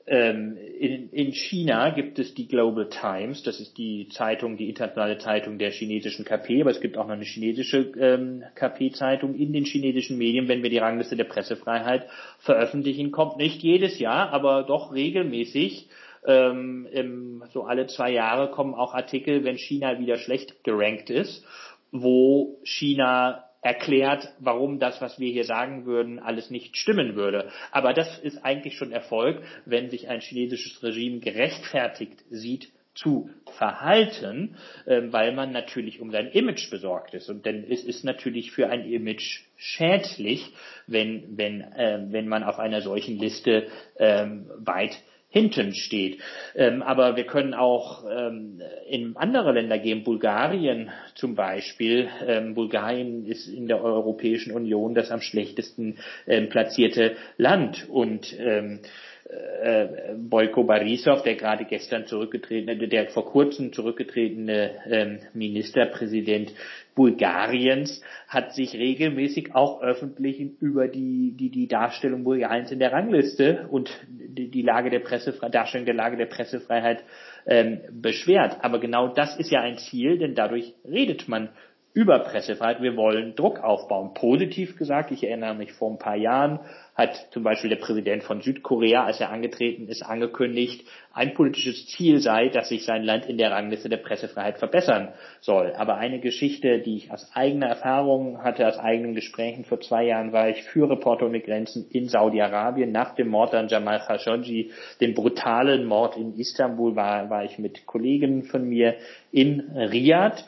ähm, 0.08 0.56
in, 0.58 1.10
in 1.10 1.32
China 1.32 1.90
gibt 1.90 2.20
es 2.20 2.36
die 2.36 2.48
Global 2.48 2.90
Times, 2.90 3.42
das 3.42 3.60
ist 3.60 3.76
die 3.76 4.08
Zeitung, 4.10 4.56
die 4.56 4.70
internationale 4.70 5.18
Zeitung 5.18 5.58
der 5.58 5.72
chinesischen 5.72 6.26
KP, 6.26 6.62
aber 6.62 6.70
es 6.70 6.80
gibt 6.80 6.96
auch 6.96 7.08
noch 7.08 7.16
eine 7.16 7.24
chinesische 7.24 7.92
ähm, 8.00 8.44
KP-Zeitung 8.54 9.34
in 9.34 9.52
den 9.52 9.66
chinesischen 9.66 10.20
Medien, 10.20 10.48
wenn 10.48 10.62
wir 10.62 10.70
die 10.70 10.78
Rangliste 10.78 11.16
der 11.16 11.24
Pressefreiheit 11.24 12.06
veröffentlichen, 12.38 13.10
kommt 13.12 13.38
nicht 13.38 13.64
jedes 13.64 13.98
Jahr, 13.98 14.30
aber 14.32 14.62
doch 14.62 14.94
regelmäßig 14.94 15.90
ähm, 16.28 16.88
im, 16.92 17.44
so 17.52 17.64
alle 17.64 17.88
zwei 17.88 18.12
Jahre 18.12 18.52
kommen 18.52 18.74
auch 18.74 18.94
Artikel, 18.94 19.44
wenn 19.44 19.58
China 19.58 20.00
wieder 20.00 20.18
schlecht 20.18 20.64
gerankt 20.64 21.10
ist, 21.10 21.46
wo 21.92 22.60
China 22.64 23.46
erklärt, 23.62 24.32
warum 24.40 24.78
das, 24.78 25.02
was 25.02 25.20
wir 25.20 25.32
hier 25.32 25.44
sagen 25.44 25.86
würden, 25.86 26.20
alles 26.20 26.52
nicht 26.52 26.78
stimmen 26.78 27.16
würde. 27.16 27.50
Aber 27.72 27.94
das 27.94 28.20
ist 28.20 28.46
eigentlich 28.46 28.78
schon 28.78 28.92
Erfolg, 28.92 29.42
wenn 29.66 29.90
sich 29.90 30.08
ein 30.08 30.22
chinesisches 30.22 30.84
Regime 30.84 31.20
gerechtfertigt 31.20 32.24
sieht, 32.30 32.72
zu 32.96 33.30
verhalten, 33.58 34.56
äh, 34.86 35.02
weil 35.08 35.34
man 35.34 35.52
natürlich 35.52 36.00
um 36.00 36.12
sein 36.12 36.28
Image 36.28 36.70
besorgt 36.72 37.14
ist. 37.14 37.30
Und 37.30 37.46
denn 37.46 37.66
es 37.70 37.84
ist 37.84 38.04
natürlich 38.04 38.52
für 38.52 38.70
ein 38.70 38.90
Image 38.90 39.42
schädlich, 39.58 40.54
wenn, 40.88 41.38
wenn, 41.38 41.62
äh, 41.62 42.06
wenn 42.10 42.28
man 42.28 42.44
auf 42.44 42.58
einer 42.58 42.82
solchen 42.82 43.18
Liste 43.18 43.68
ähm, 43.98 44.50
weit 44.58 44.98
hinten 45.36 45.74
steht. 45.74 46.22
Ähm, 46.56 46.82
aber 46.82 47.18
wir 47.18 47.26
können 47.26 47.54
auch 47.54 48.06
ähm, 48.10 48.62
in 48.90 49.18
andere 49.18 49.52
Länder 49.52 49.78
gehen, 49.78 50.06
Bulgarien 50.06 50.92
zum 51.14 51.36
Beispiel. 51.36 52.08
Ähm, 52.26 52.56
Bulgarien 52.56 53.26
ist 53.26 53.50
in 53.50 53.68
der 53.68 53.84
Europäischen 53.84 54.54
Union 54.54 54.96
das 54.96 55.12
am 55.12 55.20
schlechtesten 55.20 55.98
ähm, 56.26 56.48
platzierte 56.48 57.18
Land 57.38 57.90
und 57.90 58.34
ähm, 58.40 58.80
äh, 59.28 60.14
Boyko 60.16 60.64
Borisov, 60.64 61.24
der 61.24 61.36
gerade 61.36 61.66
gestern 61.66 62.06
zurückgetretene, 62.06 62.88
der 62.88 63.08
vor 63.08 63.26
kurzem 63.26 63.74
zurückgetretene 63.74 64.72
ähm, 64.88 65.20
Ministerpräsident 65.34 66.54
Bulgariens, 66.94 68.02
hat 68.28 68.54
sich 68.54 68.76
regelmäßig 68.76 69.56
auch 69.56 69.82
öffentlich 69.82 70.40
über 70.62 70.88
die, 70.88 71.36
die, 71.36 71.50
die 71.50 71.68
Darstellung 71.68 72.24
Bulgariens 72.24 72.72
in 72.72 72.80
der 72.80 72.92
Rangliste 72.92 73.68
und 73.72 73.90
die, 74.08 74.52
die 74.52 74.62
Lage 74.62 74.92
der 74.92 75.00
Pressefreiheit, 75.00 75.56
Darstellung 75.56 75.86
der 75.86 75.96
Lage 75.96 76.18
der 76.18 76.28
Pressefreiheit 76.28 77.04
ähm, 77.48 77.80
beschwert. 77.92 78.58
Aber 78.62 78.80
genau 78.80 79.08
das 79.08 79.38
ist 79.38 79.52
ja 79.52 79.62
ein 79.62 79.80
Ziel, 79.80 80.20
denn 80.20 80.36
dadurch 80.36 80.76
redet 80.88 81.28
man 81.28 81.50
über 81.96 82.20
Pressefreiheit. 82.20 82.82
Wir 82.82 82.98
wollen 82.98 83.36
Druck 83.36 83.64
aufbauen. 83.64 84.14
Positiv 84.14 84.78
gesagt, 84.78 85.12
ich 85.12 85.24
erinnere 85.24 85.56
mich 85.56 85.72
vor 85.72 85.90
ein 85.90 85.98
paar 85.98 86.18
Jahren, 86.18 86.60
hat 86.94 87.28
zum 87.32 87.44
Beispiel 87.44 87.70
der 87.70 87.78
Präsident 87.78 88.24
von 88.24 88.42
Südkorea, 88.42 89.06
als 89.06 89.22
er 89.22 89.30
angetreten 89.30 89.88
ist, 89.88 90.02
angekündigt, 90.02 90.86
ein 91.14 91.34
politisches 91.34 91.88
Ziel 91.88 92.20
sei, 92.20 92.50
dass 92.50 92.68
sich 92.68 92.84
sein 92.84 93.04
Land 93.04 93.26
in 93.28 93.38
der 93.38 93.52
Rangliste 93.52 93.88
der 93.88 93.98
Pressefreiheit 93.98 94.58
verbessern 94.58 95.14
soll. 95.40 95.74
Aber 95.78 95.96
eine 95.96 96.20
Geschichte, 96.20 96.80
die 96.80 96.98
ich 96.98 97.12
aus 97.12 97.32
eigener 97.34 97.68
Erfahrung 97.68 98.44
hatte, 98.44 98.68
aus 98.68 98.78
eigenen 98.78 99.16
Gesprächen, 99.16 99.64
vor 99.64 99.80
zwei 99.80 100.04
Jahren 100.06 100.34
war 100.34 100.50
ich 100.50 100.64
für 100.64 100.90
Reporter 100.90 101.28
ohne 101.28 101.40
Grenzen 101.40 101.88
in 101.90 102.10
Saudi-Arabien. 102.10 102.92
Nach 102.92 103.16
dem 103.16 103.30
Mord 103.30 103.54
an 103.54 103.70
Jamal 103.70 104.02
Khashoggi, 104.06 104.72
dem 105.00 105.14
brutalen 105.14 105.86
Mord 105.86 106.18
in 106.18 106.34
Istanbul, 106.38 106.98
war, 106.98 107.30
war 107.30 107.46
ich 107.46 107.58
mit 107.58 107.86
Kollegen 107.86 108.44
von 108.44 108.68
mir 108.68 108.96
in 109.32 109.62
Riyadh. 109.62 110.44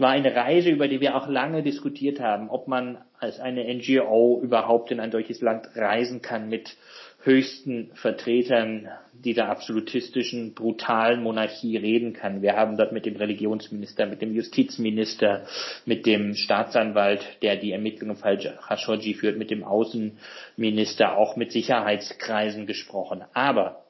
Es 0.00 0.02
war 0.02 0.12
eine 0.12 0.34
Reise, 0.34 0.70
über 0.70 0.88
die 0.88 1.02
wir 1.02 1.14
auch 1.14 1.28
lange 1.28 1.62
diskutiert 1.62 2.20
haben, 2.20 2.48
ob 2.48 2.68
man 2.68 3.04
als 3.18 3.38
eine 3.38 3.62
NGO 3.74 4.40
überhaupt 4.42 4.90
in 4.90 4.98
ein 4.98 5.12
solches 5.12 5.42
Land 5.42 5.68
reisen 5.76 6.22
kann 6.22 6.48
mit 6.48 6.78
höchsten 7.22 7.90
Vertretern 7.92 8.88
dieser 9.12 9.50
absolutistischen, 9.50 10.54
brutalen 10.54 11.22
Monarchie 11.22 11.76
reden 11.76 12.14
kann. 12.14 12.40
Wir 12.40 12.56
haben 12.56 12.78
dort 12.78 12.92
mit 12.92 13.04
dem 13.04 13.16
Religionsminister, 13.16 14.06
mit 14.06 14.22
dem 14.22 14.32
Justizminister, 14.32 15.44
mit 15.84 16.06
dem 16.06 16.34
Staatsanwalt, 16.34 17.20
der 17.42 17.56
die 17.56 17.72
Ermittlungen 17.72 18.16
im 18.16 18.22
Fall 18.22 18.38
Khashoggi 18.38 19.12
führt, 19.12 19.36
mit 19.36 19.50
dem 19.50 19.64
Außenminister, 19.64 21.18
auch 21.18 21.36
mit 21.36 21.52
Sicherheitskreisen 21.52 22.66
gesprochen. 22.66 23.22
Aber 23.34 23.84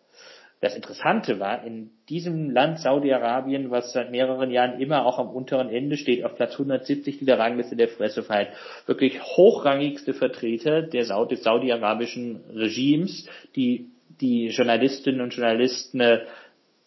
das 0.61 0.77
Interessante 0.77 1.41
war, 1.41 1.65
in 1.65 1.91
diesem 2.11 2.51
Land 2.51 2.81
Saudi-Arabien, 2.81 3.71
was 3.71 3.93
seit 3.93 4.11
mehreren 4.11 4.51
Jahren 4.51 4.79
immer 4.79 5.07
auch 5.07 5.19
am 5.19 5.31
unteren 5.31 5.71
Ende 5.71 5.97
steht, 5.97 6.23
auf 6.23 6.37
Platz 6.37 6.53
170 6.53 7.19
dieser 7.19 7.39
Rangliste 7.39 7.77
der 7.77 7.87
Pressefreiheit, 7.87 8.53
wirklich 8.85 9.23
hochrangigste 9.23 10.13
Vertreter 10.13 10.83
der 10.83 11.07
Saudi 11.07 11.37
des 11.37 11.45
saudi-arabischen 11.45 12.45
Regimes, 12.55 13.27
die 13.57 13.91
die 14.21 14.49
Journalistinnen 14.49 15.23
und 15.23 15.35
Journalisten 15.35 16.01
äh, 16.01 16.27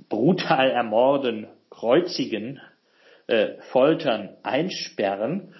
brutal 0.07 0.69
ermorden, 0.69 1.47
kreuzigen, 1.71 2.61
äh, 3.25 3.53
foltern, 3.71 4.35
einsperren, 4.43 5.55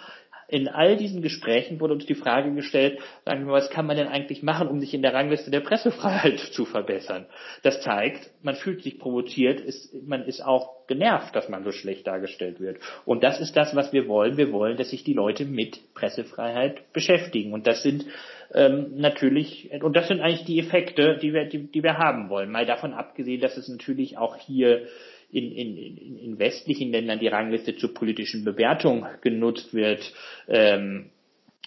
in 0.53 0.67
all 0.67 0.97
diesen 0.97 1.23
Gesprächen 1.23 1.79
wurde 1.79 1.95
uns 1.95 2.05
die 2.05 2.13
Frage 2.13 2.53
gestellt, 2.53 2.99
sagen 3.25 3.39
wir 3.39 3.47
mal, 3.47 3.53
was 3.53 3.71
kann 3.71 3.87
man 3.87 3.97
denn 3.97 4.07
eigentlich 4.07 4.43
machen, 4.43 4.67
um 4.67 4.79
sich 4.79 4.93
in 4.93 5.01
der 5.01 5.11
Rangliste 5.11 5.49
der 5.49 5.61
Pressefreiheit 5.61 6.39
zu 6.51 6.65
verbessern? 6.65 7.25
Das 7.63 7.81
zeigt, 7.81 8.29
man 8.43 8.53
fühlt 8.53 8.83
sich 8.83 8.99
provoziert, 8.99 9.59
ist, 9.59 9.91
man 10.05 10.23
ist 10.25 10.45
auch 10.45 10.85
genervt, 10.85 11.35
dass 11.35 11.49
man 11.49 11.63
so 11.63 11.71
schlecht 11.71 12.05
dargestellt 12.05 12.59
wird. 12.59 12.77
Und 13.03 13.23
das 13.23 13.39
ist 13.39 13.57
das, 13.57 13.75
was 13.75 13.93
wir 13.93 14.07
wollen. 14.07 14.37
Wir 14.37 14.51
wollen, 14.51 14.77
dass 14.77 14.91
sich 14.91 15.03
die 15.03 15.13
Leute 15.13 15.45
mit 15.45 15.79
Pressefreiheit 15.95 16.93
beschäftigen. 16.93 17.53
Und 17.53 17.65
das 17.65 17.81
sind 17.81 18.05
ähm, 18.53 18.91
natürlich, 18.97 19.71
und 19.81 19.95
das 19.95 20.07
sind 20.07 20.21
eigentlich 20.21 20.45
die 20.45 20.59
Effekte, 20.59 21.17
die 21.19 21.33
wir, 21.33 21.45
die, 21.45 21.71
die 21.71 21.81
wir 21.81 21.97
haben 21.97 22.29
wollen. 22.29 22.51
Mal 22.51 22.67
davon 22.67 22.93
abgesehen, 22.93 23.41
dass 23.41 23.57
es 23.57 23.69
natürlich 23.69 24.19
auch 24.19 24.35
hier 24.37 24.85
in, 25.33 25.51
in, 25.51 26.17
in 26.17 26.39
westlichen 26.39 26.91
Ländern 26.91 27.19
die 27.19 27.27
Rangliste 27.27 27.75
zur 27.75 27.93
politischen 27.93 28.45
Bewertung 28.45 29.05
genutzt 29.21 29.73
wird. 29.73 30.13
Ähm, 30.47 31.09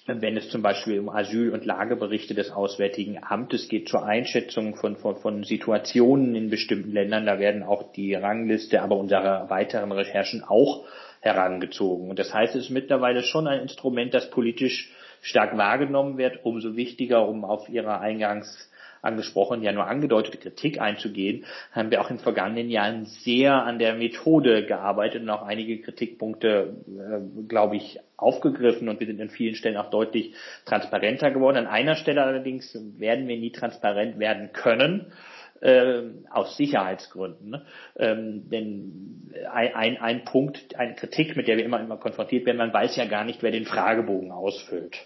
wenn 0.06 0.36
es 0.36 0.50
zum 0.50 0.62
Beispiel 0.62 1.00
um 1.00 1.08
Asyl- 1.08 1.50
und 1.50 1.64
Lageberichte 1.64 2.32
des 2.34 2.52
Auswärtigen 2.52 3.18
Amtes 3.22 3.68
geht, 3.68 3.88
zur 3.88 4.04
Einschätzung 4.04 4.76
von, 4.76 4.96
von, 4.96 5.16
von 5.16 5.42
Situationen 5.42 6.36
in 6.36 6.48
bestimmten 6.48 6.92
Ländern, 6.92 7.26
da 7.26 7.40
werden 7.40 7.64
auch 7.64 7.92
die 7.92 8.14
Rangliste, 8.14 8.82
aber 8.82 8.96
unsere 8.96 9.46
weiteren 9.48 9.90
Recherchen 9.90 10.44
auch 10.44 10.84
herangezogen. 11.20 12.08
Und 12.08 12.20
das 12.20 12.32
heißt, 12.32 12.54
es 12.54 12.66
ist 12.66 12.70
mittlerweile 12.70 13.24
schon 13.24 13.48
ein 13.48 13.62
Instrument, 13.62 14.14
das 14.14 14.30
politisch 14.30 14.92
stark 15.22 15.56
wahrgenommen 15.56 16.18
wird, 16.18 16.44
umso 16.44 16.76
wichtiger, 16.76 17.26
um 17.26 17.44
auf 17.44 17.68
Ihre 17.68 17.98
eingangs 17.98 18.70
angesprochen, 19.06 19.62
ja 19.62 19.72
nur 19.72 19.86
angedeutete 19.86 20.38
Kritik 20.38 20.80
einzugehen, 20.80 21.44
haben 21.72 21.90
wir 21.90 22.00
auch 22.00 22.10
in 22.10 22.16
den 22.16 22.22
vergangenen 22.22 22.68
Jahren 22.68 23.06
sehr 23.06 23.54
an 23.64 23.78
der 23.78 23.94
Methode 23.94 24.66
gearbeitet 24.66 25.22
und 25.22 25.30
auch 25.30 25.42
einige 25.42 25.80
Kritikpunkte, 25.80 26.76
äh, 26.86 27.46
glaube 27.48 27.76
ich, 27.76 27.98
aufgegriffen 28.16 28.88
und 28.88 29.00
wir 29.00 29.06
sind 29.06 29.20
an 29.20 29.30
vielen 29.30 29.54
Stellen 29.54 29.76
auch 29.76 29.90
deutlich 29.90 30.34
transparenter 30.64 31.30
geworden. 31.30 31.56
An 31.56 31.66
einer 31.66 31.96
Stelle 31.96 32.22
allerdings 32.22 32.76
werden 32.98 33.28
wir 33.28 33.36
nie 33.36 33.52
transparent 33.52 34.18
werden 34.18 34.52
können 34.52 35.12
äh, 35.60 36.02
aus 36.30 36.56
Sicherheitsgründen. 36.56 37.50
Ne? 37.50 37.66
Ähm, 37.96 38.48
denn 38.50 39.32
ein, 39.52 39.74
ein, 39.74 39.96
ein 39.98 40.24
Punkt, 40.24 40.76
eine 40.76 40.94
Kritik, 40.94 41.36
mit 41.36 41.48
der 41.48 41.56
wir 41.56 41.64
immer, 41.64 41.80
immer 41.80 41.96
konfrontiert 41.96 42.46
werden, 42.46 42.58
man 42.58 42.72
weiß 42.72 42.96
ja 42.96 43.06
gar 43.06 43.24
nicht, 43.24 43.42
wer 43.42 43.50
den 43.50 43.64
Fragebogen 43.64 44.32
ausfüllt 44.32 44.96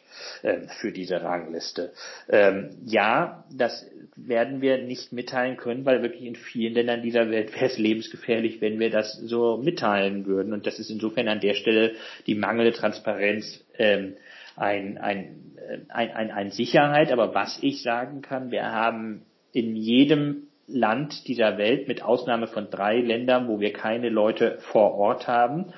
äh, 0.42 0.60
für 0.80 0.92
diese 0.92 1.22
Rangliste. 1.22 1.92
Ähm, 2.28 2.70
ja, 2.84 3.44
das 3.52 3.88
werden 4.16 4.60
wir 4.60 4.78
nicht 4.78 5.12
mitteilen 5.12 5.56
können, 5.56 5.84
weil 5.84 6.02
wirklich 6.02 6.24
in 6.24 6.36
vielen 6.36 6.74
Ländern 6.74 7.02
dieser 7.02 7.30
Welt 7.30 7.54
wäre 7.54 7.66
es 7.66 7.78
lebensgefährlich, 7.78 8.60
wenn 8.60 8.78
wir 8.78 8.90
das 8.90 9.14
so 9.14 9.56
mitteilen 9.56 10.26
würden. 10.26 10.52
Und 10.52 10.66
das 10.66 10.78
ist 10.78 10.90
insofern 10.90 11.28
an 11.28 11.40
der 11.40 11.54
Stelle 11.54 11.94
die 12.26 12.34
mangelnde 12.34 12.72
Transparenz 12.72 13.64
ähm, 13.78 14.16
ein, 14.56 14.98
ein, 14.98 15.52
ein, 15.88 16.10
ein, 16.10 16.30
ein 16.30 16.50
Sicherheit. 16.50 17.12
Aber 17.12 17.34
was 17.34 17.58
ich 17.62 17.82
sagen 17.82 18.20
kann, 18.22 18.50
wir 18.50 18.64
haben 18.64 19.22
in 19.52 19.76
jedem 19.76 20.48
Land 20.66 21.26
dieser 21.26 21.58
Welt, 21.58 21.88
mit 21.88 22.02
Ausnahme 22.02 22.46
von 22.46 22.70
drei 22.70 23.00
Ländern, 23.00 23.48
wo 23.48 23.60
wir 23.60 23.72
keine 23.72 24.08
Leute 24.08 24.58
vor 24.60 24.94
Ort 24.94 25.26
haben, 25.26 25.72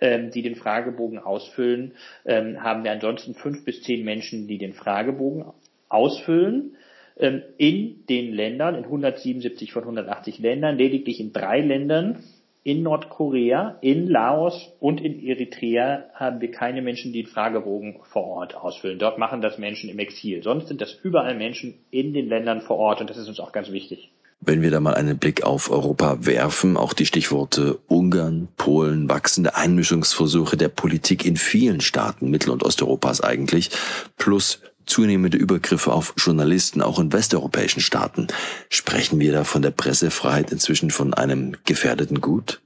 ähm, 0.00 0.30
die 0.30 0.42
den 0.42 0.56
Fragebogen 0.56 1.18
ausfüllen, 1.18 1.92
ähm, 2.26 2.62
haben 2.62 2.84
wir 2.84 2.92
ansonsten 2.92 3.34
fünf 3.34 3.64
bis 3.64 3.82
zehn 3.82 4.04
Menschen, 4.04 4.46
die 4.46 4.58
den 4.58 4.74
Fragebogen 4.74 5.46
ausfüllen. 5.88 6.76
Ähm, 7.16 7.42
in 7.56 8.04
den 8.06 8.32
Ländern, 8.32 8.74
in 8.74 8.84
177 8.84 9.72
von 9.72 9.84
180 9.84 10.40
Ländern, 10.40 10.76
lediglich 10.76 11.20
in 11.20 11.32
drei 11.32 11.60
Ländern, 11.60 12.24
in 12.64 12.82
Nordkorea, 12.82 13.76
in 13.82 14.08
Laos 14.08 14.72
und 14.80 15.00
in 15.00 15.22
Eritrea 15.22 16.04
haben 16.14 16.40
wir 16.40 16.50
keine 16.50 16.80
Menschen, 16.80 17.12
die 17.12 17.22
den 17.22 17.30
Fragebogen 17.30 18.00
vor 18.02 18.24
Ort 18.24 18.56
ausfüllen. 18.56 18.98
Dort 18.98 19.18
machen 19.18 19.42
das 19.42 19.58
Menschen 19.58 19.90
im 19.90 19.98
Exil. 19.98 20.42
Sonst 20.42 20.68
sind 20.68 20.80
das 20.80 20.98
überall 21.02 21.36
Menschen 21.36 21.74
in 21.90 22.14
den 22.14 22.26
Ländern 22.26 22.62
vor 22.62 22.78
Ort 22.78 23.02
und 23.02 23.10
das 23.10 23.18
ist 23.18 23.28
uns 23.28 23.38
auch 23.38 23.52
ganz 23.52 23.70
wichtig. 23.70 24.10
Wenn 24.40 24.62
wir 24.62 24.70
da 24.70 24.80
mal 24.80 24.94
einen 24.94 25.18
Blick 25.18 25.42
auf 25.42 25.70
Europa 25.70 26.26
werfen, 26.26 26.76
auch 26.76 26.92
die 26.92 27.06
Stichworte 27.06 27.78
Ungarn, 27.86 28.48
Polen, 28.56 29.08
wachsende 29.08 29.56
Einmischungsversuche 29.56 30.56
der 30.56 30.68
Politik 30.68 31.24
in 31.24 31.36
vielen 31.36 31.80
Staaten 31.80 32.30
Mittel- 32.30 32.50
und 32.50 32.62
Osteuropas 32.62 33.22
eigentlich, 33.22 33.70
plus 34.16 34.60
zunehmende 34.86 35.36
Übergriffe 35.36 35.92
auf 35.92 36.14
Journalisten 36.16 36.82
auch 36.82 36.98
in 36.98 37.12
westeuropäischen 37.12 37.80
Staaten. 37.80 38.28
Sprechen 38.70 39.20
wir 39.20 39.32
da 39.32 39.44
von 39.44 39.62
der 39.62 39.70
Pressefreiheit 39.70 40.52
inzwischen 40.52 40.90
von 40.90 41.14
einem 41.14 41.56
gefährdeten 41.64 42.20
Gut? 42.20 42.60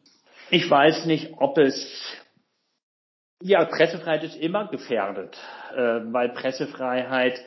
Ich 0.51 0.69
weiß 0.69 1.07
nicht, 1.07 1.35
ob 1.39 1.59
es 1.59 1.87
ja, 3.41 3.65
Pressefreiheit 3.65 4.25
ist 4.25 4.37
immer 4.37 4.69
gefährdet, 4.69 5.39
äh, 5.73 6.01
weil 6.13 6.31
Pressefreiheit 6.31 7.41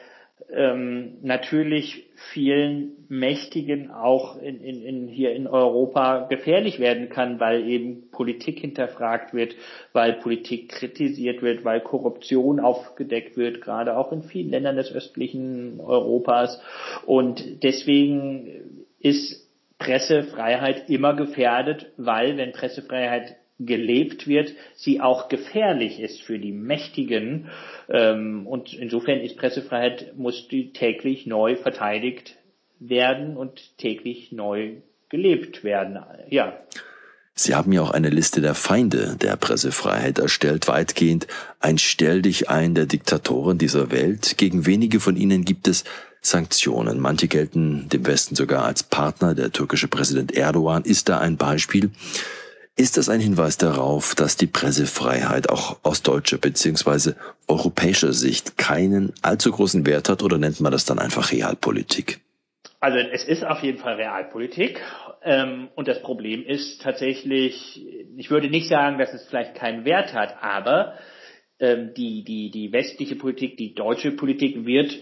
ähm, 0.49 1.17
natürlich 1.21 2.09
vielen 2.31 3.05
Mächtigen 3.09 3.91
auch 3.91 4.37
in, 4.41 4.61
in, 4.61 4.83
in 4.83 5.07
hier 5.07 5.33
in 5.33 5.47
Europa 5.47 6.27
gefährlich 6.27 6.79
werden 6.79 7.09
kann, 7.09 7.39
weil 7.39 7.67
eben 7.67 8.09
Politik 8.11 8.59
hinterfragt 8.59 9.33
wird, 9.33 9.55
weil 9.93 10.13
Politik 10.13 10.69
kritisiert 10.69 11.41
wird, 11.41 11.65
weil 11.65 11.81
Korruption 11.81 12.59
aufgedeckt 12.59 13.37
wird, 13.37 13.61
gerade 13.61 13.97
auch 13.97 14.11
in 14.11 14.23
vielen 14.23 14.49
Ländern 14.49 14.75
des 14.75 14.93
östlichen 14.93 15.79
Europas. 15.79 16.61
Und 17.05 17.63
deswegen 17.63 18.85
ist 18.99 19.49
Pressefreiheit 19.77 20.89
immer 20.89 21.15
gefährdet, 21.15 21.91
weil 21.97 22.37
wenn 22.37 22.51
Pressefreiheit 22.51 23.35
gelebt 23.65 24.27
wird, 24.27 24.53
sie 24.75 25.01
auch 25.01 25.29
gefährlich 25.29 25.99
ist 25.99 26.21
für 26.21 26.39
die 26.39 26.51
Mächtigen. 26.51 27.49
Ähm, 27.89 28.47
und 28.47 28.73
insofern 28.73 29.19
ist 29.19 29.37
Pressefreiheit, 29.37 30.17
muss 30.17 30.47
die 30.47 30.73
täglich 30.73 31.25
neu 31.25 31.55
verteidigt 31.55 32.37
werden 32.79 33.37
und 33.37 33.77
täglich 33.77 34.31
neu 34.31 34.77
gelebt 35.09 35.63
werden. 35.63 35.99
Ja. 36.29 36.57
Sie 37.33 37.55
haben 37.55 37.71
ja 37.71 37.81
auch 37.81 37.91
eine 37.91 38.09
Liste 38.09 38.41
der 38.41 38.55
Feinde 38.55 39.15
der 39.19 39.35
Pressefreiheit 39.35 40.19
erstellt, 40.19 40.67
weitgehend 40.67 41.27
ein 41.59 41.77
Stell 41.77 42.21
dich 42.21 42.49
ein 42.49 42.75
der 42.75 42.85
Diktatoren 42.85 43.57
dieser 43.57 43.91
Welt. 43.91 44.37
Gegen 44.37 44.65
wenige 44.65 44.99
von 44.99 45.15
ihnen 45.15 45.45
gibt 45.45 45.67
es 45.67 45.83
Sanktionen. 46.21 46.99
Manche 46.99 47.27
gelten 47.27 47.89
dem 47.89 48.05
Westen 48.05 48.35
sogar 48.35 48.65
als 48.65 48.83
Partner. 48.83 49.33
Der 49.33 49.51
türkische 49.51 49.87
Präsident 49.87 50.35
Erdogan 50.35 50.83
ist 50.83 51.09
da 51.09 51.19
ein 51.19 51.37
Beispiel. 51.37 51.89
Ist 52.77 52.97
das 52.97 53.09
ein 53.09 53.19
Hinweis 53.19 53.57
darauf, 53.57 54.15
dass 54.15 54.37
die 54.37 54.47
Pressefreiheit 54.47 55.49
auch 55.49 55.79
aus 55.83 56.03
deutscher 56.03 56.37
bzw. 56.37 57.13
europäischer 57.47 58.13
Sicht 58.13 58.57
keinen 58.57 59.13
allzu 59.21 59.51
großen 59.51 59.85
Wert 59.85 60.09
hat 60.09 60.23
oder 60.23 60.37
nennt 60.37 60.61
man 60.61 60.71
das 60.71 60.85
dann 60.85 60.97
einfach 60.97 61.31
Realpolitik? 61.31 62.21
Also 62.79 62.97
es 62.97 63.23
ist 63.25 63.43
auf 63.43 63.61
jeden 63.61 63.77
Fall 63.77 63.95
Realpolitik 63.95 64.81
ähm, 65.23 65.69
und 65.75 65.87
das 65.87 66.01
Problem 66.01 66.43
ist 66.43 66.81
tatsächlich, 66.81 67.85
ich 68.17 68.31
würde 68.31 68.49
nicht 68.49 68.69
sagen, 68.69 68.97
dass 68.97 69.13
es 69.13 69.27
vielleicht 69.27 69.53
keinen 69.55 69.85
Wert 69.85 70.13
hat, 70.13 70.41
aber 70.41 70.97
ähm, 71.59 71.93
die, 71.95 72.23
die, 72.23 72.49
die 72.49 72.71
westliche 72.71 73.15
Politik, 73.15 73.57
die 73.57 73.75
deutsche 73.75 74.11
Politik 74.11 74.65
wird 74.65 74.97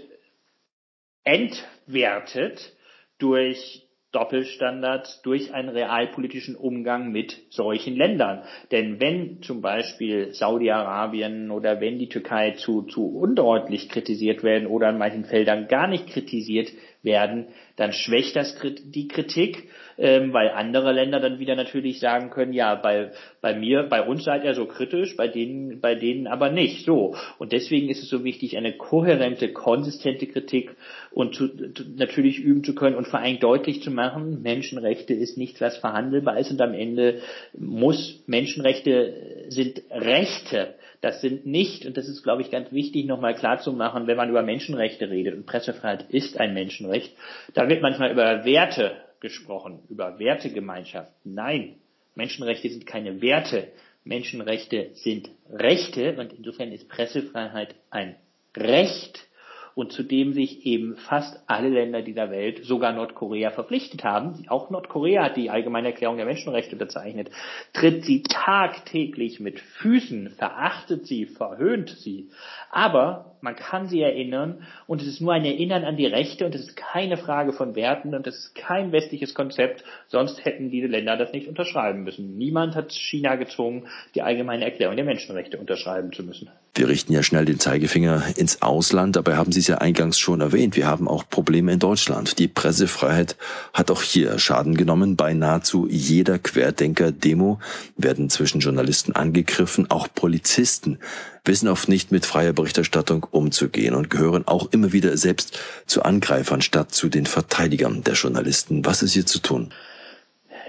entwertet 1.24 2.74
durch 3.20 3.88
Doppelstandards 4.12 5.22
durch 5.22 5.54
einen 5.54 5.69
realpolitischen 5.69 6.56
Umgang 6.56 7.12
mit 7.12 7.38
solchen 7.52 7.95
Ländern. 7.95 8.43
Denn 8.72 9.00
wenn 9.00 9.41
zum 9.43 9.62
Beispiel 9.62 10.34
Saudi-Arabien 10.34 11.52
oder 11.52 11.80
wenn 11.80 12.00
die 12.00 12.10
Türkei 12.10 12.52
zu, 12.52 12.84
zu 12.84 13.06
undeutlich 13.06 13.88
kritisiert 13.89 14.43
werden 14.43 14.67
oder 14.67 14.89
in 14.89 14.98
manchen 14.98 15.26
Feldern 15.26 15.67
gar 15.67 15.88
nicht 15.88 16.08
kritisiert 16.08 16.72
werden, 17.04 17.48
dann 17.76 17.93
schwächt 17.93 18.36
das 18.36 18.58
die 18.84 19.08
Kritik, 19.08 19.69
ähm, 20.00 20.32
weil 20.34 20.50
andere 20.50 20.94
Länder 20.94 21.20
dann 21.20 21.40
wieder 21.40 21.56
natürlich 21.56 22.00
sagen 22.00 22.30
können, 22.30 22.54
ja, 22.54 22.76
bei, 22.76 23.12
bei 23.42 23.54
mir, 23.54 23.84
bei 23.84 24.02
uns 24.02 24.24
seid 24.24 24.46
ihr 24.46 24.54
so 24.54 24.66
kritisch, 24.66 25.18
bei 25.18 25.28
denen, 25.28 25.82
bei 25.82 25.96
denen 25.96 26.26
aber 26.28 26.50
nicht. 26.50 26.86
So. 26.86 27.16
Und 27.38 27.52
deswegen 27.52 27.90
ist 27.90 28.02
es 28.02 28.10
so 28.10 28.24
wichtig, 28.24 28.58
eine 28.58 28.74
kohärente, 28.74 29.52
konsistente 29.52 30.26
Kritik 30.28 30.72
und 31.12 31.36
zu, 31.36 31.50
natürlich 31.96 32.40
üben 32.40 32.64
zu 32.64 32.74
können 32.76 32.96
und 32.96 33.08
vor 33.08 33.20
allem 33.20 33.40
deutlich 33.40 33.84
zu 33.84 33.92
machen, 33.92 34.42
Menschenrechte 34.42 35.14
ist 35.14 35.38
nichts, 35.38 35.60
was 35.60 35.78
verhandelbar 35.78 36.40
ist 36.40 36.52
und 36.52 36.62
am 36.62 36.74
Ende 36.74 37.20
muss 37.58 38.24
Menschenrechte 38.26 39.14
sind 39.50 39.82
Rechte 39.92 40.76
das 41.02 41.22
sind 41.22 41.46
nicht, 41.46 41.86
und 41.86 41.96
das 41.96 42.10
ist, 42.10 42.24
glaube 42.24 42.42
ich, 42.42 42.52
ganz 42.52 42.74
wichtig, 42.74 43.06
nochmal 43.06 43.34
klarzumachen, 43.34 44.06
wenn 44.08 44.18
man 44.18 44.30
über 44.30 44.44
Menschenrechte 44.44 45.10
redet, 45.10 45.34
und 45.34 45.46
Pressefreiheit 45.46 46.08
ist 46.10 46.38
ein 46.38 46.54
Menschenrecht, 46.54 47.16
da 47.54 47.70
wird 47.70 47.82
manchmal 47.82 48.12
über 48.12 48.44
Werte 48.44 48.98
gesprochen, 49.21 49.79
über 49.89 50.19
Wertegemeinschaften. 50.19 51.34
Nein, 51.34 51.75
Menschenrechte 52.15 52.69
sind 52.69 52.86
keine 52.86 53.21
Werte. 53.21 53.69
Menschenrechte 54.03 54.89
sind 54.93 55.29
Rechte, 55.51 56.15
und 56.17 56.34
insofern 56.34 56.71
ist 56.71 56.89
Pressefreiheit 56.89 57.75
ein 57.89 58.15
Recht 58.55 59.29
und 59.75 59.93
zu 59.93 60.03
dem 60.03 60.34
sich 60.34 60.65
eben 60.65 60.97
fast 60.97 61.41
alle 61.47 61.69
Länder 61.69 62.01
dieser 62.01 62.32
Welt, 62.32 62.65
sogar 62.65 62.91
Nordkorea, 62.91 63.51
verpflichtet 63.51 64.03
haben. 64.03 64.43
Auch 64.49 64.69
Nordkorea 64.69 65.23
hat 65.23 65.38
die 65.38 65.49
Allgemeine 65.49 65.89
Erklärung 65.89 66.17
der 66.17 66.25
Menschenrechte 66.25 66.73
unterzeichnet, 66.73 67.29
tritt 67.71 68.03
sie 68.03 68.23
tagtäglich 68.23 69.39
mit 69.39 69.60
Füßen, 69.60 70.32
verachtet 70.32 71.05
sie, 71.08 71.25
verhöhnt 71.25 71.89
sie. 71.89 72.29
Aber 72.71 73.29
man 73.41 73.56
kann 73.56 73.88
sie 73.88 74.02
erinnern 74.02 74.63
und 74.88 75.02
es 75.02 75.08
ist 75.08 75.21
nur 75.21 75.34
ein 75.34 75.45
Erinnern 75.45 75.84
an 75.84 75.97
die 75.97 76.06
Rechte 76.06 76.45
und 76.45 76.56
es 76.56 76.62
ist 76.62 76.75
keine 76.75 77.17
Frage 77.17 77.54
von 77.54 77.75
Werten 77.75 78.13
und 78.13 78.28
es 78.28 78.38
ist 78.38 78.56
kein 78.56 78.91
westliches 78.91 79.34
Konzept, 79.34 79.84
sonst 80.08 80.43
hätten 80.45 80.69
diese 80.69 80.88
Länder 80.88 81.17
das 81.17 81.32
nicht 81.32 81.47
unterschreiben 81.47 82.04
müssen. 82.04 82.38
Niemand 82.38 82.75
hat 82.75 82.91
China 82.91 83.36
gezwungen, 83.36 83.88
die 84.15 84.21
Allgemeine 84.21 84.65
Erklärung 84.65 84.95
der 84.95 85.06
Menschenrechte 85.06 85.58
unterschreiben 85.58 86.12
zu 86.12 86.23
müssen. 86.23 86.49
Wir 86.75 86.88
richten 86.88 87.13
ja 87.13 87.23
schnell 87.23 87.45
den 87.45 87.60
Zeigefinger 87.60 88.23
ins 88.38 88.62
Ausland, 88.62 89.15
dabei 89.15 89.36
haben 89.36 89.52
Sie 89.52 89.60
es 89.60 89.67
ja 89.67 89.80
eingangs 89.80 90.19
schon 90.19 90.41
erwähnt. 90.41 90.75
Wir 90.75 90.88
haben 90.88 91.08
auch 91.08 91.28
Probleme 91.30 91.73
in 91.73 91.80
Deutschland. 91.80 92.39
Die 92.39 92.47
Pressefreiheit 92.47 93.36
hat 93.73 93.91
auch 93.91 94.02
hier 94.02 94.38
Schaden 94.39 94.75
genommen. 94.75 95.15
Bei 95.15 95.34
nahezu 95.34 95.88
jeder 95.89 96.39
Querdenker-Demo 96.39 97.60
werden 97.97 98.30
zwischen 98.30 98.62
Journalisten 98.62 99.13
angegriffen. 99.13 99.89
Auch 99.89 100.08
Polizisten 100.13 100.99
wissen 101.45 101.67
oft 101.67 101.89
nicht 101.89 102.12
mit 102.12 102.25
freier 102.25 102.54
Berichterstattung 102.54 103.25
umzugehen 103.30 103.95
und 103.95 104.10
gehören 104.10 104.47
auch 104.47 104.71
immer 104.71 104.93
wieder 104.93 105.15
selbst 105.17 105.60
zu 105.86 106.04
Angreifern 106.04 106.62
statt 106.62 106.91
zu 106.91 107.10
den 107.10 107.25
Verteidigern 107.25 108.04
der 108.04 108.13
Journalisten. 108.13 108.86
Was 108.86 109.02
ist 109.02 109.13
hier 109.13 109.25
zu 109.25 109.39
tun? 109.39 109.73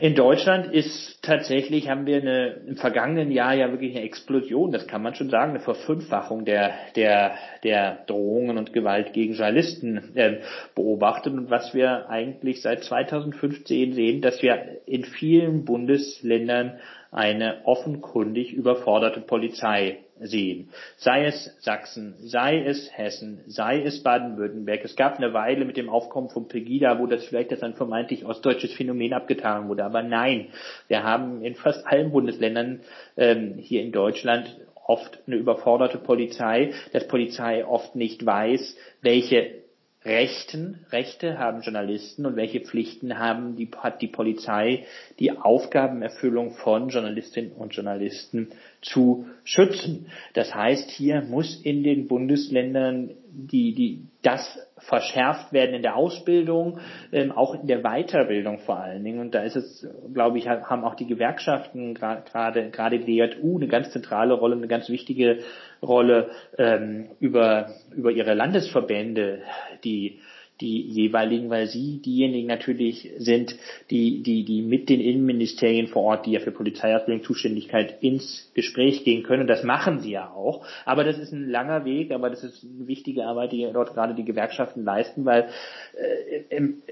In 0.00 0.14
Deutschland 0.14 0.72
ist 0.72 1.22
tatsächlich, 1.22 1.90
haben 1.90 2.06
wir 2.06 2.22
eine, 2.22 2.62
im 2.66 2.76
vergangenen 2.76 3.30
Jahr 3.30 3.52
ja 3.52 3.70
wirklich 3.70 3.94
eine 3.94 4.04
Explosion, 4.06 4.72
das 4.72 4.86
kann 4.86 5.02
man 5.02 5.14
schon 5.14 5.28
sagen, 5.28 5.50
eine 5.50 5.60
Verfünffachung 5.60 6.46
der, 6.46 6.72
der, 6.96 7.34
der 7.64 8.04
Drohungen 8.06 8.56
und 8.56 8.72
Gewalt 8.72 9.12
gegen 9.12 9.34
Journalisten 9.34 10.16
äh, 10.16 10.38
beobachtet. 10.74 11.34
Und 11.34 11.50
was 11.50 11.74
wir 11.74 12.08
eigentlich 12.08 12.62
seit 12.62 12.82
2015 12.82 13.92
sehen, 13.92 14.22
dass 14.22 14.40
wir 14.40 14.80
in 14.86 15.04
vielen 15.04 15.66
Bundesländern 15.66 16.78
eine 17.10 17.60
offenkundig 17.64 18.54
überforderte 18.54 19.20
Polizei 19.20 19.98
sehen. 20.20 20.70
Sei 20.96 21.26
es 21.26 21.56
Sachsen, 21.60 22.14
sei 22.20 22.62
es 22.62 22.90
Hessen, 22.96 23.40
sei 23.46 23.82
es 23.82 24.02
Baden-Württemberg. 24.02 24.84
Es 24.84 24.96
gab 24.96 25.18
eine 25.18 25.32
Weile 25.32 25.64
mit 25.64 25.76
dem 25.76 25.88
Aufkommen 25.88 26.30
von 26.30 26.48
Pegida, 26.48 26.98
wo 26.98 27.06
das 27.06 27.24
vielleicht 27.24 27.50
als 27.50 27.62
ein 27.62 27.74
vermeintlich 27.74 28.24
ostdeutsches 28.24 28.72
Phänomen 28.72 29.12
abgetan 29.12 29.68
wurde. 29.68 29.84
Aber 29.84 30.02
nein, 30.02 30.48
wir 30.88 31.02
haben 31.02 31.42
in 31.42 31.54
fast 31.54 31.86
allen 31.86 32.10
Bundesländern 32.10 32.80
ähm, 33.16 33.54
hier 33.58 33.82
in 33.82 33.92
Deutschland 33.92 34.56
oft 34.86 35.20
eine 35.26 35.36
überforderte 35.36 35.98
Polizei, 35.98 36.72
dass 36.92 37.06
Polizei 37.06 37.64
oft 37.64 37.94
nicht 37.94 38.26
weiß, 38.26 38.76
welche 39.02 39.59
Rechten, 40.02 40.86
Rechte 40.92 41.38
haben 41.38 41.60
Journalisten 41.60 42.24
und 42.24 42.34
welche 42.34 42.60
Pflichten 42.60 43.18
haben 43.18 43.56
die, 43.56 43.68
hat 43.76 44.00
die 44.00 44.08
Polizei, 44.08 44.86
die 45.18 45.32
Aufgabenerfüllung 45.32 46.52
von 46.52 46.88
Journalistinnen 46.88 47.52
und 47.52 47.74
Journalisten 47.74 48.48
zu 48.80 49.26
schützen. 49.44 50.06
Das 50.32 50.54
heißt, 50.54 50.90
hier 50.90 51.20
muss 51.20 51.60
in 51.60 51.82
den 51.82 52.08
Bundesländern 52.08 53.10
die, 53.32 53.74
die, 53.74 54.06
das 54.22 54.58
verschärft 54.78 55.52
werden 55.52 55.74
in 55.74 55.82
der 55.82 55.96
Ausbildung, 55.96 56.80
ähm, 57.12 57.32
auch 57.32 57.54
in 57.54 57.66
der 57.66 57.82
Weiterbildung 57.82 58.58
vor 58.58 58.78
allen 58.78 59.04
Dingen. 59.04 59.20
Und 59.20 59.34
da 59.34 59.42
ist 59.42 59.56
es, 59.56 59.86
glaube 60.12 60.38
ich, 60.38 60.48
haben 60.48 60.84
auch 60.84 60.94
die 60.94 61.06
Gewerkschaften 61.06 61.94
gerade, 61.94 62.70
gerade 62.70 62.98
die 62.98 63.16
DJU 63.16 63.56
eine 63.56 63.68
ganz 63.68 63.90
zentrale 63.90 64.34
Rolle, 64.34 64.56
eine 64.56 64.68
ganz 64.68 64.88
wichtige 64.88 65.40
Rolle 65.82 66.30
ähm, 66.58 67.10
über, 67.20 67.70
über 67.94 68.10
ihre 68.10 68.34
Landesverbände, 68.34 69.42
die 69.84 70.20
die 70.60 70.82
jeweiligen, 70.82 71.50
weil 71.50 71.66
sie 71.66 71.98
diejenigen 71.98 72.46
natürlich 72.46 73.10
sind, 73.18 73.56
die, 73.90 74.22
die, 74.22 74.44
die 74.44 74.62
mit 74.62 74.88
den 74.88 75.00
Innenministerien 75.00 75.88
vor 75.88 76.02
Ort, 76.02 76.26
die 76.26 76.32
ja 76.32 76.40
für 76.40 76.52
Polizeiausbildung 76.52 77.24
Zuständigkeit 77.24 78.02
ins 78.02 78.50
Gespräch 78.54 79.04
gehen 79.04 79.22
können. 79.22 79.42
Und 79.42 79.48
das 79.48 79.64
machen 79.64 80.00
sie 80.00 80.12
ja 80.12 80.30
auch. 80.30 80.66
Aber 80.84 81.04
das 81.04 81.18
ist 81.18 81.32
ein 81.32 81.48
langer 81.48 81.84
Weg, 81.84 82.12
aber 82.12 82.30
das 82.30 82.44
ist 82.44 82.64
eine 82.64 82.86
wichtige 82.86 83.24
Arbeit, 83.24 83.52
die 83.52 83.68
dort 83.72 83.94
gerade 83.94 84.14
die 84.14 84.24
Gewerkschaften 84.24 84.84
leisten, 84.84 85.24
weil 85.24 85.48
äh, 85.96 86.56
im, 86.56 86.82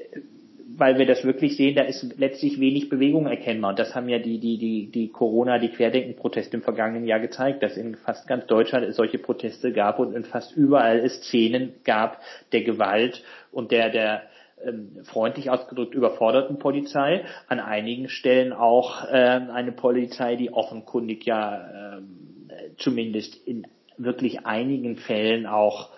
weil 0.76 0.98
wir 0.98 1.07
das 1.07 1.24
wirklich 1.24 1.57
sehen, 1.57 1.76
da 1.76 1.83
ist 1.83 2.18
letztlich 2.18 2.61
wenig 2.61 2.90
Bewegung 2.90 3.26
erkennbar. 3.26 3.70
Und 3.70 3.78
das 3.78 3.94
haben 3.94 4.09
ja 4.09 4.18
die, 4.18 4.38
die, 4.38 4.59
die, 4.59 4.90
die 4.90 5.09
Corona, 5.09 5.59
die 5.59 5.70
Querdenken-Proteste 5.70 6.59
im 6.59 6.62
vergangenen 6.62 7.07
Jahr 7.07 7.20
gezeigt, 7.20 7.62
dass 7.62 7.76
in 7.76 7.94
fast 7.94 8.28
ganz 8.28 8.46
Deutschland 8.46 8.85
es 8.85 8.96
solche 8.96 9.18
Proteste 9.18 9.72
gab 9.72 9.98
und 9.98 10.14
in 10.14 10.24
fast 10.24 10.54
überall 10.54 10.98
es 10.98 11.22
Szenen 11.22 11.72
gab 11.85 12.20
der 12.52 12.62
Gewalt 12.62 13.22
und 13.50 13.70
der, 13.72 13.88
der 13.88 14.22
ähm, 14.62 14.98
freundlich 15.04 15.48
ausgedrückt 15.48 15.94
überforderten 15.94 16.59
Polizei, 16.59 17.24
an 17.46 17.61
einigen 17.61 18.09
Stellen 18.11 18.52
auch 18.52 19.07
ähm, 19.11 19.50
eine 19.50 19.72
Polizei, 19.72 20.37
die 20.37 20.52
offenkundig 20.52 21.24
ja 21.24 21.96
ähm, 21.96 22.50
zumindest 22.76 23.35
in 23.46 23.66
wirklich 23.96 24.44
einigen 24.44 24.96
Fällen 24.96 25.46
auch 25.46 25.90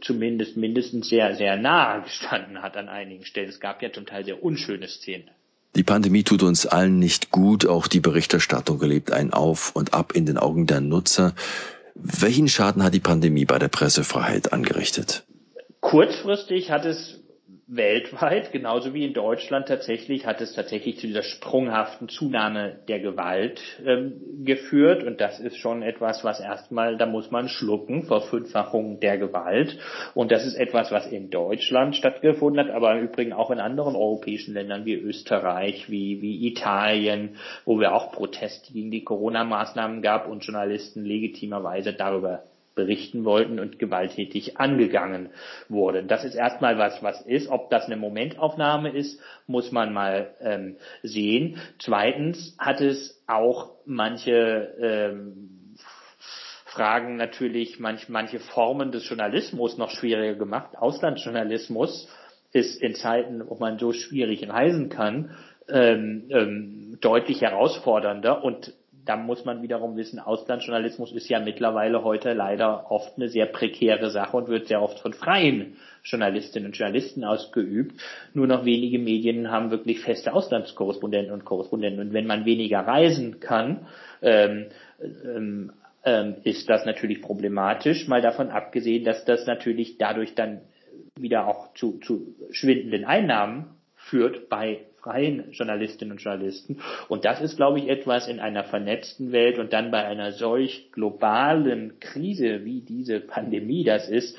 zumindest 0.00 0.56
mindestens 0.56 1.08
sehr, 1.08 1.34
sehr 1.36 1.56
nahe 1.56 2.02
gestanden 2.02 2.62
hat 2.62 2.76
an 2.76 2.88
einigen 2.88 3.24
Stellen. 3.24 3.48
Es 3.48 3.60
gab 3.60 3.82
ja 3.82 3.92
zum 3.92 4.06
Teil 4.06 4.24
sehr 4.24 4.42
unschöne 4.42 4.88
Szenen. 4.88 5.30
Die 5.76 5.84
Pandemie 5.84 6.24
tut 6.24 6.42
uns 6.42 6.66
allen 6.66 6.98
nicht 6.98 7.30
gut. 7.30 7.66
Auch 7.66 7.86
die 7.86 8.00
Berichterstattung 8.00 8.80
erlebt 8.80 9.12
ein 9.12 9.32
Auf 9.32 9.74
und 9.76 9.94
Ab 9.94 10.12
in 10.14 10.26
den 10.26 10.36
Augen 10.36 10.66
der 10.66 10.80
Nutzer. 10.80 11.34
Welchen 11.94 12.48
Schaden 12.48 12.82
hat 12.82 12.94
die 12.94 13.00
Pandemie 13.00 13.44
bei 13.44 13.58
der 13.58 13.68
Pressefreiheit 13.68 14.52
angerichtet? 14.52 15.24
Kurzfristig 15.80 16.70
hat 16.70 16.84
es 16.84 17.20
weltweit, 17.72 18.50
genauso 18.50 18.94
wie 18.94 19.04
in 19.04 19.14
Deutschland 19.14 19.68
tatsächlich, 19.68 20.26
hat 20.26 20.40
es 20.40 20.54
tatsächlich 20.54 20.98
zu 20.98 21.06
dieser 21.06 21.22
sprunghaften 21.22 22.08
Zunahme 22.08 22.80
der 22.88 22.98
Gewalt 22.98 23.60
ähm, 23.86 24.44
geführt. 24.44 25.04
Und 25.04 25.20
das 25.20 25.38
ist 25.38 25.56
schon 25.56 25.82
etwas, 25.82 26.24
was 26.24 26.40
erstmal, 26.40 26.96
da 26.96 27.06
muss 27.06 27.30
man 27.30 27.48
schlucken, 27.48 28.02
Verfünffachung 28.02 28.98
der 28.98 29.18
Gewalt. 29.18 29.78
Und 30.14 30.32
das 30.32 30.44
ist 30.44 30.56
etwas, 30.56 30.90
was 30.90 31.06
in 31.06 31.30
Deutschland 31.30 31.94
stattgefunden 31.94 32.66
hat, 32.66 32.74
aber 32.74 32.96
im 32.96 33.04
Übrigen 33.04 33.32
auch 33.32 33.52
in 33.52 33.60
anderen 33.60 33.94
europäischen 33.94 34.54
Ländern 34.54 34.84
wie 34.84 34.94
Österreich, 34.94 35.88
wie, 35.88 36.20
wie 36.20 36.48
Italien, 36.48 37.36
wo 37.64 37.78
wir 37.78 37.94
auch 37.94 38.10
Proteste 38.10 38.72
gegen 38.72 38.90
die 38.90 39.04
Corona-Maßnahmen 39.04 40.02
gab 40.02 40.28
und 40.28 40.44
Journalisten 40.44 41.04
legitimerweise 41.04 41.92
darüber 41.92 42.49
berichten 42.74 43.24
wollten 43.24 43.58
und 43.58 43.78
gewalttätig 43.78 44.58
angegangen 44.58 45.30
wurden. 45.68 46.08
Das 46.08 46.24
ist 46.24 46.34
erstmal 46.34 46.78
was, 46.78 47.02
was 47.02 47.20
ist. 47.22 47.48
Ob 47.48 47.70
das 47.70 47.86
eine 47.86 47.96
Momentaufnahme 47.96 48.90
ist, 48.90 49.20
muss 49.46 49.72
man 49.72 49.92
mal 49.92 50.34
ähm, 50.40 50.76
sehen. 51.02 51.58
Zweitens 51.78 52.56
hat 52.58 52.80
es 52.80 53.22
auch 53.26 53.72
manche 53.84 54.74
ähm, 54.80 55.76
Fragen 56.64 57.16
natürlich, 57.16 57.80
manch, 57.80 58.08
manche 58.08 58.38
Formen 58.38 58.92
des 58.92 59.08
Journalismus 59.08 59.76
noch 59.76 59.90
schwieriger 59.90 60.36
gemacht. 60.36 60.76
Auslandsjournalismus 60.78 62.08
ist 62.52 62.80
in 62.80 62.94
Zeiten, 62.94 63.42
wo 63.48 63.56
man 63.56 63.78
so 63.78 63.92
schwierig 63.92 64.48
reisen 64.48 64.88
kann, 64.88 65.36
ähm, 65.68 66.26
ähm, 66.30 66.98
deutlich 67.00 67.42
herausfordernder 67.42 68.44
und 68.44 68.72
da 69.04 69.16
muss 69.16 69.44
man 69.44 69.62
wiederum 69.62 69.96
wissen, 69.96 70.18
Auslandsjournalismus 70.18 71.12
ist 71.12 71.28
ja 71.28 71.40
mittlerweile 71.40 72.04
heute 72.04 72.32
leider 72.32 72.90
oft 72.90 73.16
eine 73.16 73.28
sehr 73.28 73.46
prekäre 73.46 74.10
Sache 74.10 74.36
und 74.36 74.48
wird 74.48 74.66
sehr 74.66 74.82
oft 74.82 74.98
von 75.00 75.12
freien 75.12 75.76
Journalistinnen 76.04 76.66
und 76.66 76.76
Journalisten 76.76 77.24
ausgeübt. 77.24 78.00
Nur 78.34 78.46
noch 78.46 78.64
wenige 78.64 78.98
Medien 78.98 79.50
haben 79.50 79.70
wirklich 79.70 80.00
feste 80.00 80.32
Auslandskorrespondenten 80.32 81.32
und 81.32 81.44
Korrespondenten. 81.44 82.00
Und 82.00 82.12
wenn 82.12 82.26
man 82.26 82.44
weniger 82.44 82.80
reisen 82.80 83.40
kann, 83.40 83.86
ähm, 84.22 84.66
ähm, 85.00 85.72
ähm, 86.04 86.36
ist 86.44 86.68
das 86.68 86.86
natürlich 86.86 87.20
problematisch, 87.20 88.08
mal 88.08 88.22
davon 88.22 88.50
abgesehen, 88.50 89.04
dass 89.04 89.24
das 89.24 89.46
natürlich 89.46 89.98
dadurch 89.98 90.34
dann 90.34 90.62
wieder 91.18 91.46
auch 91.46 91.74
zu, 91.74 91.98
zu 91.98 92.34
schwindenden 92.50 93.04
Einnahmen 93.04 93.76
führt 93.96 94.48
bei 94.48 94.86
freien 95.02 95.50
Journalistinnen 95.52 96.12
und 96.12 96.22
Journalisten. 96.22 96.80
Und 97.08 97.24
das 97.24 97.40
ist, 97.40 97.56
glaube 97.56 97.78
ich, 97.78 97.88
etwas 97.88 98.28
in 98.28 98.40
einer 98.40 98.64
vernetzten 98.64 99.32
Welt 99.32 99.58
und 99.58 99.72
dann 99.72 99.90
bei 99.90 100.04
einer 100.04 100.32
solch 100.32 100.90
globalen 100.92 101.98
Krise, 102.00 102.64
wie 102.64 102.80
diese 102.80 103.20
Pandemie 103.20 103.84
das 103.84 104.08
ist, 104.08 104.36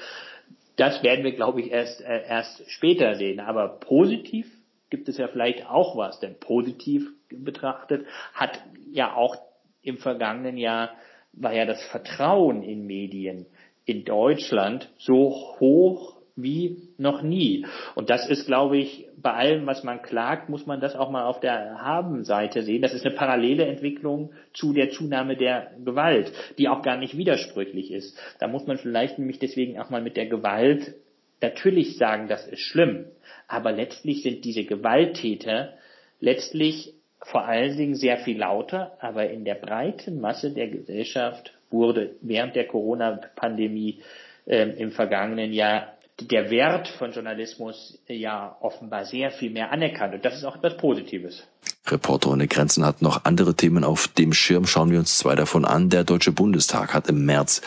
das 0.77 1.03
werden 1.03 1.23
wir, 1.23 1.33
glaube 1.33 1.61
ich, 1.61 1.71
erst, 1.71 2.01
äh, 2.01 2.23
erst 2.27 2.63
später 2.69 3.15
sehen. 3.15 3.39
Aber 3.39 3.79
positiv 3.79 4.47
gibt 4.89 5.09
es 5.09 5.17
ja 5.17 5.27
vielleicht 5.27 5.67
auch 5.67 5.97
was, 5.97 6.19
denn 6.19 6.35
positiv 6.39 7.07
betrachtet 7.29 8.05
hat 8.33 8.61
ja 8.91 9.13
auch 9.13 9.35
im 9.81 9.97
vergangenen 9.97 10.57
Jahr 10.57 10.91
war 11.33 11.53
ja 11.53 11.65
das 11.65 11.81
Vertrauen 11.85 12.61
in 12.61 12.85
Medien 12.85 13.45
in 13.85 14.03
Deutschland 14.05 14.89
so 14.97 15.55
hoch 15.59 16.20
wie 16.43 16.89
noch 16.97 17.21
nie. 17.21 17.65
Und 17.95 18.09
das 18.09 18.27
ist, 18.29 18.45
glaube 18.45 18.77
ich, 18.77 19.07
bei 19.17 19.33
allem, 19.33 19.65
was 19.65 19.83
man 19.83 20.01
klagt, 20.01 20.49
muss 20.49 20.65
man 20.65 20.79
das 20.79 20.95
auch 20.95 21.09
mal 21.09 21.25
auf 21.25 21.39
der 21.39 21.81
Haben-Seite 21.81 22.63
sehen. 22.63 22.81
Das 22.81 22.93
ist 22.93 23.05
eine 23.05 23.15
parallele 23.15 23.65
Entwicklung 23.65 24.31
zu 24.53 24.73
der 24.73 24.89
Zunahme 24.89 25.35
der 25.35 25.71
Gewalt, 25.83 26.31
die 26.57 26.69
auch 26.69 26.81
gar 26.81 26.97
nicht 26.97 27.17
widersprüchlich 27.17 27.91
ist. 27.91 28.17
Da 28.39 28.47
muss 28.47 28.67
man 28.67 28.77
vielleicht 28.77 29.19
nämlich 29.19 29.39
deswegen 29.39 29.79
auch 29.79 29.89
mal 29.89 30.01
mit 30.01 30.17
der 30.17 30.27
Gewalt 30.27 30.95
natürlich 31.41 31.97
sagen, 31.97 32.27
das 32.27 32.47
ist 32.47 32.61
schlimm. 32.61 33.05
Aber 33.47 33.71
letztlich 33.71 34.23
sind 34.23 34.45
diese 34.45 34.63
Gewalttäter 34.63 35.73
letztlich 36.19 36.93
vor 37.23 37.45
allen 37.45 37.77
Dingen 37.77 37.95
sehr 37.95 38.17
viel 38.17 38.39
lauter, 38.39 38.97
aber 38.99 39.29
in 39.29 39.45
der 39.45 39.55
breiten 39.55 40.19
Masse 40.21 40.51
der 40.51 40.69
Gesellschaft 40.69 41.53
wurde 41.69 42.15
während 42.21 42.55
der 42.55 42.67
Corona-Pandemie 42.67 43.99
äh, 44.45 44.69
im 44.77 44.91
vergangenen 44.91 45.53
Jahr 45.53 45.93
der 46.19 46.49
Wert 46.49 46.87
von 46.87 47.11
Journalismus 47.11 47.99
ja 48.07 48.55
offenbar 48.59 49.05
sehr 49.05 49.31
viel 49.31 49.51
mehr 49.51 49.71
anerkannt. 49.71 50.13
Und 50.13 50.25
das 50.25 50.35
ist 50.35 50.45
auch 50.45 50.57
etwas 50.57 50.77
Positives. 50.77 51.47
Reporter 51.87 52.31
ohne 52.31 52.47
Grenzen 52.47 52.85
hat 52.85 53.01
noch 53.01 53.25
andere 53.25 53.55
Themen 53.55 53.83
auf 53.83 54.07
dem 54.07 54.33
Schirm. 54.33 54.67
Schauen 54.67 54.91
wir 54.91 54.99
uns 54.99 55.17
zwei 55.17 55.35
davon 55.35 55.65
an. 55.65 55.89
Der 55.89 56.03
Deutsche 56.03 56.31
Bundestag 56.31 56.93
hat 56.93 57.07
im 57.07 57.25
März 57.25 57.61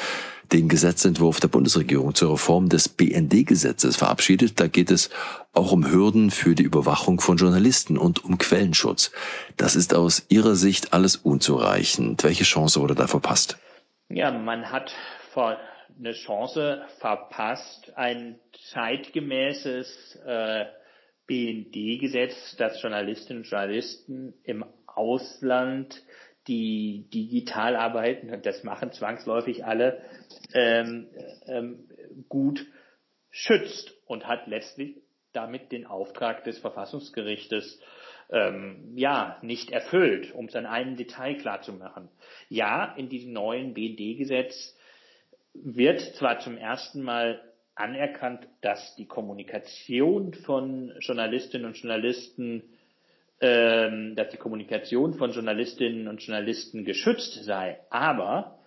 den 0.52 0.68
Gesetzentwurf 0.68 1.40
der 1.40 1.48
Bundesregierung 1.48 2.14
zur 2.14 2.34
Reform 2.34 2.68
des 2.68 2.88
BND-Gesetzes 2.88 3.96
verabschiedet. 3.96 4.60
Da 4.60 4.68
geht 4.68 4.90
es 4.90 5.10
auch 5.52 5.72
um 5.72 5.90
Hürden 5.90 6.30
für 6.30 6.54
die 6.54 6.62
Überwachung 6.62 7.20
von 7.20 7.38
Journalisten 7.38 7.98
und 7.98 8.24
um 8.24 8.38
Quellenschutz. 8.38 9.10
Das 9.56 9.74
ist 9.74 9.94
aus 9.94 10.26
Ihrer 10.28 10.54
Sicht 10.54 10.92
alles 10.92 11.16
unzureichend. 11.16 12.22
Welche 12.22 12.44
Chance 12.44 12.80
wurde 12.80 12.94
da 12.94 13.06
verpasst? 13.06 13.58
Ja, 14.10 14.30
man 14.30 14.70
hat 14.70 14.92
vor 15.32 15.56
eine 15.98 16.12
Chance 16.12 16.84
verpasst, 16.98 17.92
ein 17.96 18.38
zeitgemäßes 18.72 20.20
äh, 20.26 20.66
BND-Gesetz, 21.26 22.56
das 22.56 22.80
Journalistinnen 22.82 23.42
und 23.42 23.48
Journalisten 23.48 24.34
im 24.44 24.64
Ausland, 24.86 26.02
die 26.46 27.08
digital 27.12 27.76
arbeiten, 27.76 28.30
und 28.30 28.44
das 28.44 28.64
machen 28.64 28.92
zwangsläufig 28.92 29.64
alle, 29.64 30.02
ähm, 30.52 31.08
ähm, 31.46 31.88
gut 32.28 32.64
schützt 33.30 33.94
und 34.06 34.26
hat 34.26 34.46
letztlich 34.46 35.02
damit 35.32 35.72
den 35.72 35.86
Auftrag 35.86 36.44
des 36.44 36.58
Verfassungsgerichtes 36.58 37.80
ähm, 38.30 38.92
ja 38.94 39.38
nicht 39.42 39.70
erfüllt, 39.70 40.32
um 40.34 40.46
es 40.46 40.54
an 40.54 40.66
einem 40.66 40.96
Detail 40.96 41.34
klar 41.36 41.62
zu 41.62 41.72
machen. 41.72 42.08
Ja, 42.48 42.94
in 42.96 43.08
diesem 43.08 43.32
neuen 43.32 43.74
BND-Gesetz 43.74 44.76
wird 45.54 46.00
zwar 46.16 46.40
zum 46.40 46.58
ersten 46.58 47.02
Mal 47.02 47.40
anerkannt, 47.74 48.46
dass 48.60 48.94
die 48.96 49.06
Kommunikation 49.06 50.34
von 50.34 50.92
Journalistinnen 51.00 51.66
und 51.66 51.76
Journalisten, 51.76 52.62
ähm, 53.40 54.14
dass 54.16 54.30
die 54.30 54.36
Kommunikation 54.36 55.14
von 55.14 55.32
Journalistinnen 55.32 56.08
und 56.08 56.22
Journalisten 56.22 56.84
geschützt 56.84 57.44
sei, 57.44 57.78
aber 57.90 58.58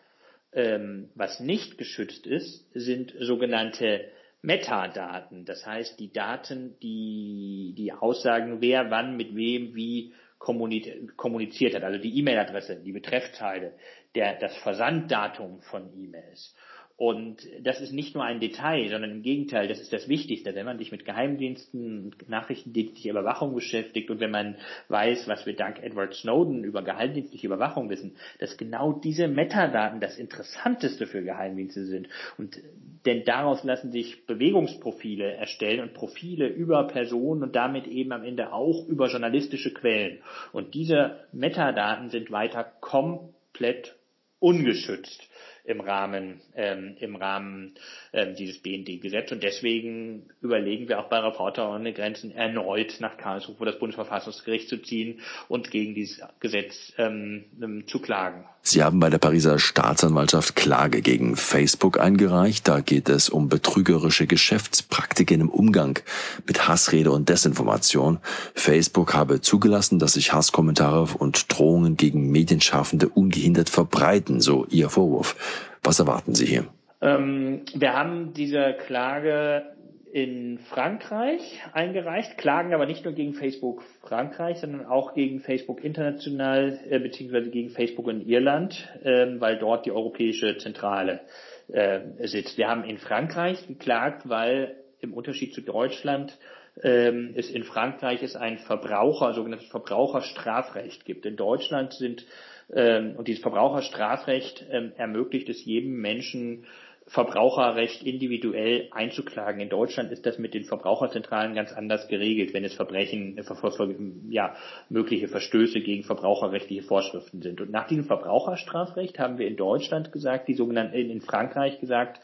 ähm, 0.54 1.10
was 1.16 1.40
nicht 1.40 1.78
geschützt 1.78 2.26
ist, 2.26 2.66
sind 2.74 3.14
sogenannte 3.20 4.10
Metadaten, 4.42 5.46
das 5.46 5.66
heißt 5.66 6.00
die 6.00 6.12
Daten, 6.12 6.78
die, 6.82 7.74
die 7.78 7.92
aussagen, 7.92 8.62
wer 8.62 8.92
wann 8.92 9.18
mit 9.18 9.36
wem 9.36 9.76
wie 9.76 10.14
kommuniziert 10.38 11.74
hat, 11.74 11.84
also 11.84 12.00
die 12.00 12.18
E-Mail-Adresse, 12.20 12.82
die 12.84 12.92
Betreffzeile, 12.92 13.74
der, 14.16 14.36
das 14.40 14.56
Versanddatum 14.58 15.62
von 15.62 15.92
E-Mails. 15.98 16.56
Und 16.98 17.48
das 17.62 17.80
ist 17.80 17.94
nicht 17.94 18.16
nur 18.16 18.24
ein 18.24 18.40
Detail, 18.40 18.90
sondern 18.90 19.12
im 19.12 19.22
Gegenteil, 19.22 19.68
das 19.68 19.80
ist 19.80 19.94
das 19.94 20.08
Wichtigste. 20.08 20.56
Wenn 20.56 20.66
man 20.66 20.80
sich 20.80 20.92
mit 20.92 21.06
Geheimdiensten, 21.06 22.16
nachrichtendienstlicher 22.28 23.12
Überwachung 23.12 23.54
beschäftigt 23.54 24.10
und 24.10 24.20
wenn 24.20 24.32
man 24.32 24.56
weiß, 24.90 25.28
was 25.28 25.46
wir 25.46 25.56
dank 25.56 25.78
Edward 25.84 26.16
Snowden 26.16 26.64
über 26.64 26.82
geheimdienstliche 26.82 27.46
Überwachung 27.46 27.92
wissen, 27.92 28.16
dass 28.40 28.58
genau 28.58 28.94
diese 28.94 29.28
Metadaten 29.28 30.00
das 30.00 30.18
Interessanteste 30.18 31.06
für 31.06 31.22
Geheimdienste 31.22 31.86
sind. 31.86 32.10
Und 32.40 32.60
denn 33.06 33.24
daraus 33.26 33.64
lassen 33.64 33.92
sich 33.92 34.26
Bewegungsprofile 34.26 35.34
erstellen 35.34 35.82
und 35.82 35.94
Profile 35.94 36.48
über 36.48 36.88
Personen 36.88 37.44
und 37.44 37.56
damit 37.56 37.86
eben 37.86 38.12
am 38.12 38.24
Ende 38.24 38.52
auch 38.52 38.88
über 38.88 39.08
journalistische 39.08 39.72
Quellen. 39.72 40.18
Und 40.52 40.74
diese 40.74 41.28
Metadaten 41.32 42.10
sind 42.10 42.32
weiter 42.32 42.64
komplett 42.82 43.96
ungeschützt 44.40 45.30
im 45.68 45.82
Rahmen, 45.82 46.40
ähm, 46.56 46.96
im 47.00 47.16
Rahmen 47.18 47.74
ähm, 48.14 48.36
dieses 48.36 48.60
BND-Gesetzes. 48.60 49.34
Und 49.34 49.44
deswegen 49.44 50.30
überlegen 50.42 50.88
wir 50.88 51.00
auch 51.00 51.10
bei 51.10 51.20
Reporter 51.20 51.70
ohne 51.70 51.92
Grenzen 51.94 52.32
erneut 52.32 52.96
nach 53.00 53.18
Karlsruhe 53.18 53.56
vor 53.56 53.66
das 53.66 53.78
Bundesverfassungsgericht 53.78 54.70
zu 54.70 54.78
ziehen 54.78 55.20
und 55.50 55.70
gegen 55.70 55.94
dieses 55.94 56.22
Gesetz 56.40 56.94
ähm, 56.98 57.46
ähm, 57.62 57.86
zu 57.86 58.00
klagen. 58.00 58.46
Sie 58.62 58.84
haben 58.84 59.00
bei 59.00 59.10
der 59.10 59.18
Pariser 59.18 59.60
Staatsanwaltschaft 59.60 60.56
Klage 60.56 61.02
gegen 61.02 61.36
Facebook 61.38 62.00
eingereicht. 62.00 62.68
Da 62.68 62.82
geht 62.82 63.08
es 63.08 63.30
um 63.30 63.48
betrügerische 63.48 64.28
Geschäftspraktiken 64.28 65.40
im 65.40 65.50
Umgang 65.50 66.00
mit 66.46 66.68
Hassrede 66.68 67.12
und 67.12 67.30
Desinformation. 67.30 68.20
Facebook 68.56 69.14
habe 69.14 69.40
zugelassen, 69.42 70.00
dass 70.00 70.14
sich 70.14 70.34
Hasskommentare 70.34 71.18
und 71.18 71.46
Drohungen 71.54 71.96
gegen 71.96 72.30
Medienschaffende 72.32 73.08
ungehindert 73.08 73.70
verbreiten, 73.70 74.42
so 74.42 74.66
Ihr 74.70 74.90
Vorwurf. 74.90 75.36
Was 75.84 76.00
erwarten 76.00 76.36
Sie 76.36 76.46
hier? 76.46 76.66
Ähm, 77.02 77.64
wir 77.74 77.94
haben 77.94 78.34
diese 78.34 78.74
Klage 78.74 79.78
in 80.12 80.58
Frankreich 80.58 81.62
eingereicht, 81.74 82.38
klagen 82.38 82.74
aber 82.74 82.86
nicht 82.86 83.04
nur 83.04 83.14
gegen 83.14 83.34
Facebook 83.34 83.84
Frankreich, 84.02 84.58
sondern 84.58 84.86
auch 84.86 85.14
gegen 85.14 85.42
Facebook 85.42 85.84
international 85.84 86.80
äh, 86.90 87.00
beziehungsweise 87.00 87.50
gegen 87.50 87.70
Facebook 87.70 88.08
in 88.08 88.28
Irland, 88.28 88.88
äh, 89.04 89.28
weil 89.40 89.60
dort 89.60 89.86
die 89.86 89.92
europäische 89.92 90.58
Zentrale 90.58 91.22
äh, 91.68 92.00
sitzt. 92.26 92.58
Wir 92.58 92.68
haben 92.68 92.84
in 92.84 92.98
Frankreich 92.98 93.68
geklagt, 93.68 94.28
weil 94.30 94.78
im 95.02 95.14
Unterschied 95.14 95.54
zu 95.54 95.62
Deutschland 95.62 96.38
ähm, 96.84 97.34
es 97.36 97.50
in 97.50 97.64
Frankreich 97.64 98.24
es 98.24 98.36
ein 98.36 98.60
Verbraucher, 98.60 99.34
sogenanntes 99.34 99.70
Verbraucherstrafrecht 99.70 101.06
gibt. 101.06 101.26
In 101.26 101.36
Deutschland 101.36 101.94
sind 101.94 102.26
ähm, 102.74 103.16
und 103.18 103.28
dieses 103.28 103.42
Verbraucherstrafrecht 103.42 104.66
ähm, 104.70 104.92
ermöglicht 104.98 105.50
es 105.50 105.64
jedem 105.64 106.02
Menschen, 106.02 106.66
Verbraucherrecht 107.10 108.04
individuell 108.04 108.90
einzuklagen. 108.92 109.62
In 109.62 109.70
Deutschland 109.70 110.12
ist 110.12 110.26
das 110.26 110.38
mit 110.38 110.54
den 110.54 110.66
Verbraucherzentralen 110.66 111.56
ganz 111.56 111.72
anders 111.72 112.10
geregelt, 112.10 112.54
wenn 112.54 112.66
es 112.66 112.74
Verbrechen, 112.74 113.38
äh, 113.38 114.34
ja, 114.34 114.56
mögliche 114.90 115.30
Verstöße 115.30 115.80
gegen 115.80 116.04
verbraucherrechtliche 116.04 116.84
Vorschriften 116.84 117.42
sind. 117.42 117.62
Und 117.62 117.72
nach 117.72 117.88
diesem 117.88 118.04
Verbraucherstrafrecht 118.04 119.20
haben 119.20 119.38
wir 119.38 119.48
in 119.48 119.56
Deutschland 119.56 120.12
gesagt, 120.12 120.50
die 120.50 120.54
sogenannten, 120.54 120.96
in 120.96 121.22
Frankreich 121.22 121.80
gesagt, 121.80 122.20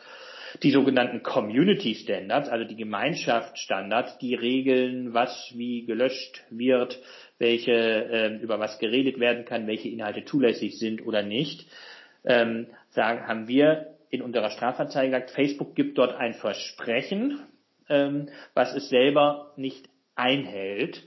die 0.62 0.72
sogenannten 0.72 1.24
Community 1.24 1.96
Standards, 1.96 2.50
also 2.50 2.66
die 2.66 2.76
Gemeinschaftsstandards, 2.76 4.18
die 4.20 4.36
regeln, 4.36 5.14
was 5.14 5.52
wie 5.56 5.86
gelöscht 5.86 6.44
wird, 6.50 7.02
welche, 7.40 7.72
äh, 7.72 8.36
über 8.38 8.60
was 8.60 8.78
geredet 8.80 9.20
werden 9.20 9.46
kann, 9.46 9.68
welche 9.68 9.90
Inhalte 9.90 10.26
zulässig 10.26 10.78
sind 10.78 11.06
oder 11.06 11.24
nicht, 11.24 11.68
ähm, 12.26 12.68
sagen, 12.90 13.28
haben 13.28 13.48
wir 13.48 13.96
in 14.10 14.22
unserer 14.22 14.52
Strafanzeige 14.52 15.12
gesagt, 15.12 15.32
Facebook 15.32 15.76
gibt 15.76 15.98
dort 15.98 16.16
ein 16.16 16.36
Versprechen, 16.36 17.40
ähm, 17.90 18.30
was 18.54 18.76
es 18.76 18.90
selber 18.90 19.54
nicht 19.58 19.90
einhält. 20.16 21.04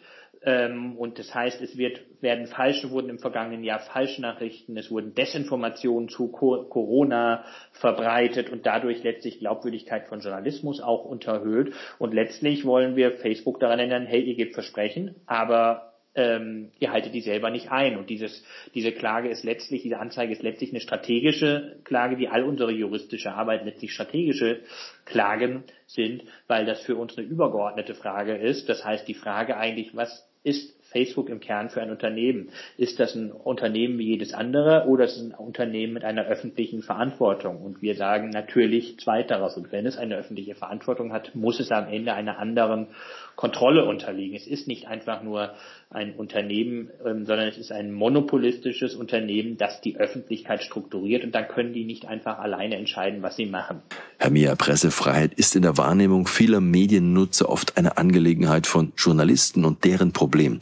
Ähm, 0.47 0.97
und 0.97 1.19
das 1.19 1.35
heißt, 1.35 1.61
es 1.61 1.77
wird, 1.77 2.01
werden 2.23 2.47
falsche, 2.47 2.93
wurden 2.93 3.11
im 3.11 3.19
vergangenen 3.19 3.65
Jahr 3.65 3.81
Falschnachrichten, 3.81 4.77
es 4.77 4.93
wurden 4.93 5.13
Desinformationen 5.13 6.09
zu 6.09 6.29
Corona 6.29 7.45
verbreitet 7.73 8.51
und 8.51 8.65
dadurch 8.65 9.03
letztlich 9.03 9.41
Glaubwürdigkeit 9.41 10.07
von 10.07 10.21
Journalismus 10.21 10.81
auch 10.81 11.05
unterhöhlt. 11.05 11.75
Und 11.99 12.15
letztlich 12.15 12.65
wollen 12.65 12.95
wir 12.95 13.11
Facebook 13.13 13.59
daran 13.59 13.81
erinnern, 13.81 14.07
hey, 14.07 14.23
ihr 14.23 14.37
gebt 14.37 14.55
Versprechen, 14.55 15.17
aber 15.27 15.95
ähm, 16.15 16.71
ihr 16.79 16.93
haltet 16.93 17.13
die 17.13 17.23
selber 17.23 17.51
nicht 17.51 17.73
ein. 17.73 17.99
Und 17.99 18.09
dieses, 18.09 18.45
diese 18.73 18.93
Klage 18.93 19.29
ist 19.29 19.43
letztlich, 19.43 19.83
diese 19.83 19.99
Anzeige 19.99 20.33
ist 20.33 20.43
letztlich 20.45 20.71
eine 20.71 20.81
strategische 20.81 21.81
Klage, 21.83 22.19
wie 22.19 22.29
all 22.29 22.45
unsere 22.45 22.71
juristische 22.71 23.33
Arbeit 23.33 23.65
letztlich 23.65 23.93
strategische 23.93 24.61
Klagen 25.05 25.65
sind, 25.87 26.23
weil 26.47 26.67
das 26.67 26.83
für 26.83 26.95
uns 26.97 27.19
eine 27.19 27.27
übergeordnete 27.27 27.95
Frage 27.95 28.37
ist. 28.37 28.69
Das 28.69 28.85
heißt, 28.85 29.09
die 29.09 29.15
Frage 29.15 29.57
eigentlich, 29.57 29.95
was 29.97 30.27
ist 30.47 30.77
Facebook 30.93 31.29
im 31.29 31.41
Kern 31.41 31.69
für 31.69 31.83
ein 31.83 31.91
Unternehmen? 31.91 32.51
Ist 32.79 33.01
das 33.01 33.15
ein 33.17 33.33
Unternehmen 33.33 33.99
wie 33.99 34.07
jedes 34.07 34.33
andere 34.33 34.87
oder 34.87 35.05
ist 35.05 35.17
es 35.17 35.23
ein 35.23 35.35
Unternehmen 35.35 35.93
mit 35.93 36.05
einer 36.05 36.25
öffentlichen 36.25 36.83
Verantwortung? 36.83 37.63
Und 37.63 37.83
wir 37.83 37.97
sagen 37.97 38.31
natürlich 38.31 38.99
zweiteres. 39.01 39.57
Und 39.57 39.73
wenn 39.73 39.87
es 39.87 39.99
eine 39.99 40.17
öffentliche 40.17 40.55
Verantwortung 40.55 41.13
hat, 41.13 41.35
muss 41.35 41.59
es 41.59 41.73
am 41.73 41.89
Ende 41.89 42.15
einer 42.15 42.39
anderen 42.39 42.87
Kontrolle 43.37 43.85
unterliegen. 43.85 44.35
Es 44.35 44.46
ist 44.46 44.66
nicht 44.66 44.88
einfach 44.88 45.22
nur 45.22 45.55
ein 45.90 46.14
Unternehmen, 46.14 46.90
ähm, 47.05 47.27
sondern 47.27 47.49
es 47.49 47.59
ist 47.59 47.70
ein 47.70 47.92
monopolistisches 47.92 48.94
Unternehmen, 48.94 49.59
das 49.59 49.83
die 49.83 49.96
Öffentlichkeit 49.96 50.62
strukturiert 50.62 51.22
und 51.22 51.35
dann 51.35 51.46
können 51.46 51.75
die 51.75 51.85
nicht 51.85 52.07
einfach 52.07 52.38
alleine 52.38 52.77
entscheiden, 52.77 53.22
was 53.22 53.37
sie 53.37 53.46
machen. 53.46 53.83
Herr 54.18 54.31
Mia, 54.31 54.55
Pressefreiheit 54.55 55.35
ist 55.35 55.55
in 55.55 55.62
der 55.62 55.77
Wahrnehmung 55.77 56.27
vieler 56.27 56.61
Mediennutzer 56.61 57.49
oft 57.49 57.77
eine 57.77 57.99
Angelegenheit 57.99 58.66
von 58.66 58.92
Journalisten 58.96 59.66
und 59.66 59.85
deren 59.85 60.12
Problem. 60.12 60.61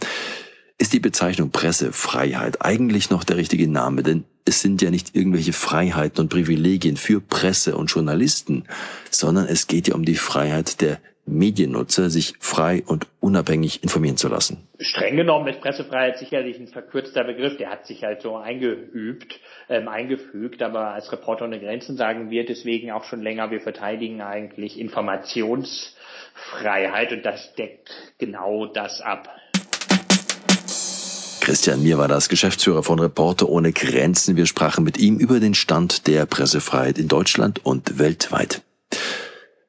Ist 0.76 0.92
die 0.92 1.00
Bezeichnung 1.00 1.50
Pressefreiheit 1.50 2.60
eigentlich 2.60 3.08
noch 3.08 3.22
der 3.22 3.36
richtige 3.36 3.68
Name? 3.68 4.02
Denn 4.02 4.24
es 4.44 4.60
sind 4.60 4.82
ja 4.82 4.90
nicht 4.90 5.14
irgendwelche 5.14 5.52
Freiheiten 5.52 6.20
und 6.20 6.28
Privilegien 6.28 6.96
für 6.96 7.20
Presse 7.20 7.76
und 7.76 7.86
Journalisten, 7.86 8.64
sondern 9.10 9.46
es 9.46 9.68
geht 9.68 9.86
ja 9.86 9.94
um 9.94 10.04
die 10.04 10.16
Freiheit 10.16 10.80
der 10.80 10.98
Mediennutzer, 11.26 12.10
sich 12.10 12.34
frei 12.38 12.84
und 12.86 13.08
unabhängig 13.20 13.82
informieren 13.82 14.16
zu 14.16 14.28
lassen. 14.28 14.68
Streng 14.78 15.16
genommen 15.16 15.48
ist 15.48 15.60
Pressefreiheit 15.60 16.18
sicherlich 16.18 16.58
ein 16.58 16.68
verkürzter 16.68 17.24
Begriff, 17.24 17.56
der 17.56 17.70
hat 17.70 17.86
sich 17.86 18.04
halt 18.04 18.22
so 18.22 18.36
eingeübt, 18.36 19.40
ähm, 19.68 19.88
eingefügt, 19.88 20.62
aber 20.62 20.88
als 20.88 21.10
Reporter 21.12 21.46
ohne 21.46 21.60
Grenzen 21.60 21.96
sagen 21.96 22.30
wir 22.30 22.44
deswegen 22.44 22.92
auch 22.92 23.04
schon 23.04 23.22
länger, 23.22 23.50
wir 23.50 23.60
verteidigen 23.60 24.20
eigentlich 24.20 24.78
Informationsfreiheit 24.78 27.12
und 27.12 27.24
das 27.24 27.54
deckt 27.54 27.90
genau 28.18 28.66
das 28.66 29.00
ab. 29.00 29.28
Christian 31.40 31.82
Mir 31.82 31.98
war 31.98 32.08
das 32.08 32.28
Geschäftsführer 32.30 32.82
von 32.82 32.98
Reporter 32.98 33.50
ohne 33.50 33.72
Grenzen. 33.72 34.34
Wir 34.34 34.46
sprachen 34.46 34.82
mit 34.82 34.96
ihm 34.96 35.18
über 35.18 35.40
den 35.40 35.52
Stand 35.52 36.06
der 36.06 36.24
Pressefreiheit 36.24 36.98
in 36.98 37.06
Deutschland 37.06 37.62
und 37.66 37.98
weltweit. 37.98 38.62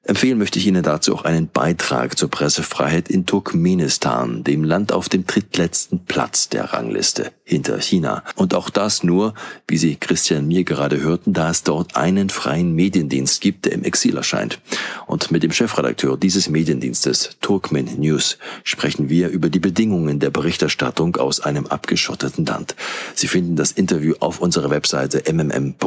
Empfehlen 0.07 0.37
möchte 0.37 0.59
ich 0.59 0.67
Ihnen 0.67 0.83
dazu 0.83 1.15
auch 1.15 1.23
einen 1.23 1.47
Beitrag 1.47 2.15
zur 2.15 2.29
Pressefreiheit 2.29 3.09
in 3.09 3.25
Turkmenistan, 3.25 4.43
dem 4.43 4.63
Land 4.63 4.91
auf 4.91 5.09
dem 5.09 5.25
drittletzten 5.25 6.05
Platz 6.05 6.47
der 6.47 6.73
Rangliste, 6.73 7.31
hinter 7.43 7.81
China. 7.81 8.23
Und 8.35 8.53
auch 8.53 8.69
das 8.69 9.03
nur, 9.03 9.33
wie 9.67 9.77
Sie 9.77 9.95
Christian 9.95 10.47
mir 10.47 10.63
gerade 10.63 11.01
hörten, 11.01 11.33
da 11.33 11.49
es 11.49 11.63
dort 11.63 11.95
einen 11.95 12.29
freien 12.29 12.75
Mediendienst 12.75 13.41
gibt, 13.41 13.65
der 13.65 13.71
im 13.71 13.83
Exil 13.83 14.15
erscheint. 14.15 14.59
Und 15.07 15.31
mit 15.31 15.41
dem 15.41 15.51
Chefredakteur 15.51 16.17
dieses 16.17 16.49
Mediendienstes, 16.49 17.37
Turkmen 17.41 17.99
News, 17.99 18.37
sprechen 18.63 19.09
wir 19.09 19.29
über 19.29 19.49
die 19.49 19.57
Bedingungen 19.59 20.19
der 20.19 20.29
Berichterstattung 20.29 21.15
aus 21.15 21.39
einem 21.39 21.65
abgeschotteten 21.65 22.45
Land. 22.45 22.75
Sie 23.15 23.27
finden 23.27 23.55
das 23.55 23.71
Interview 23.71 24.13
auf 24.19 24.39
unserer 24.39 24.69
Webseite 24.69 25.23
mmm.verdi.de. 25.33 25.85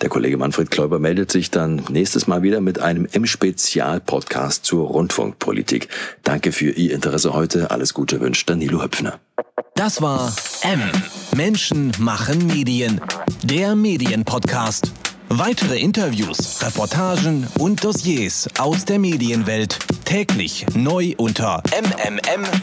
Der 0.00 0.08
Kollege 0.08 0.38
Manfred 0.38 0.70
Kläuber 0.70 0.98
meldet 0.98 1.30
sich 1.30 1.50
dann 1.50 1.82
nächstes 1.90 2.26
Mal 2.26 2.42
wieder 2.42 2.62
mit 2.62 2.78
einem 2.78 3.06
M-Spezial-Podcast 3.12 4.64
zur 4.64 4.88
Rundfunkpolitik. 4.88 5.88
Danke 6.22 6.52
für 6.52 6.70
Ihr 6.70 6.94
Interesse 6.94 7.34
heute. 7.34 7.70
Alles 7.70 7.92
Gute 7.92 8.20
wünscht 8.20 8.48
Danilo 8.48 8.82
Höpfner. 8.82 9.20
Das 9.74 10.00
war 10.00 10.34
M. 10.62 10.80
Menschen 11.36 11.92
machen 11.98 12.46
Medien. 12.46 13.00
Der 13.44 13.74
Medienpodcast. 13.76 14.90
Weitere 15.28 15.78
Interviews, 15.78 16.60
Reportagen 16.62 17.46
und 17.58 17.84
Dossiers 17.84 18.48
aus 18.58 18.84
der 18.84 18.98
Medienwelt 18.98 19.78
täglich 20.04 20.66
neu 20.74 21.14
unter 21.18 21.62
mmm.verdi.de. 21.70 22.56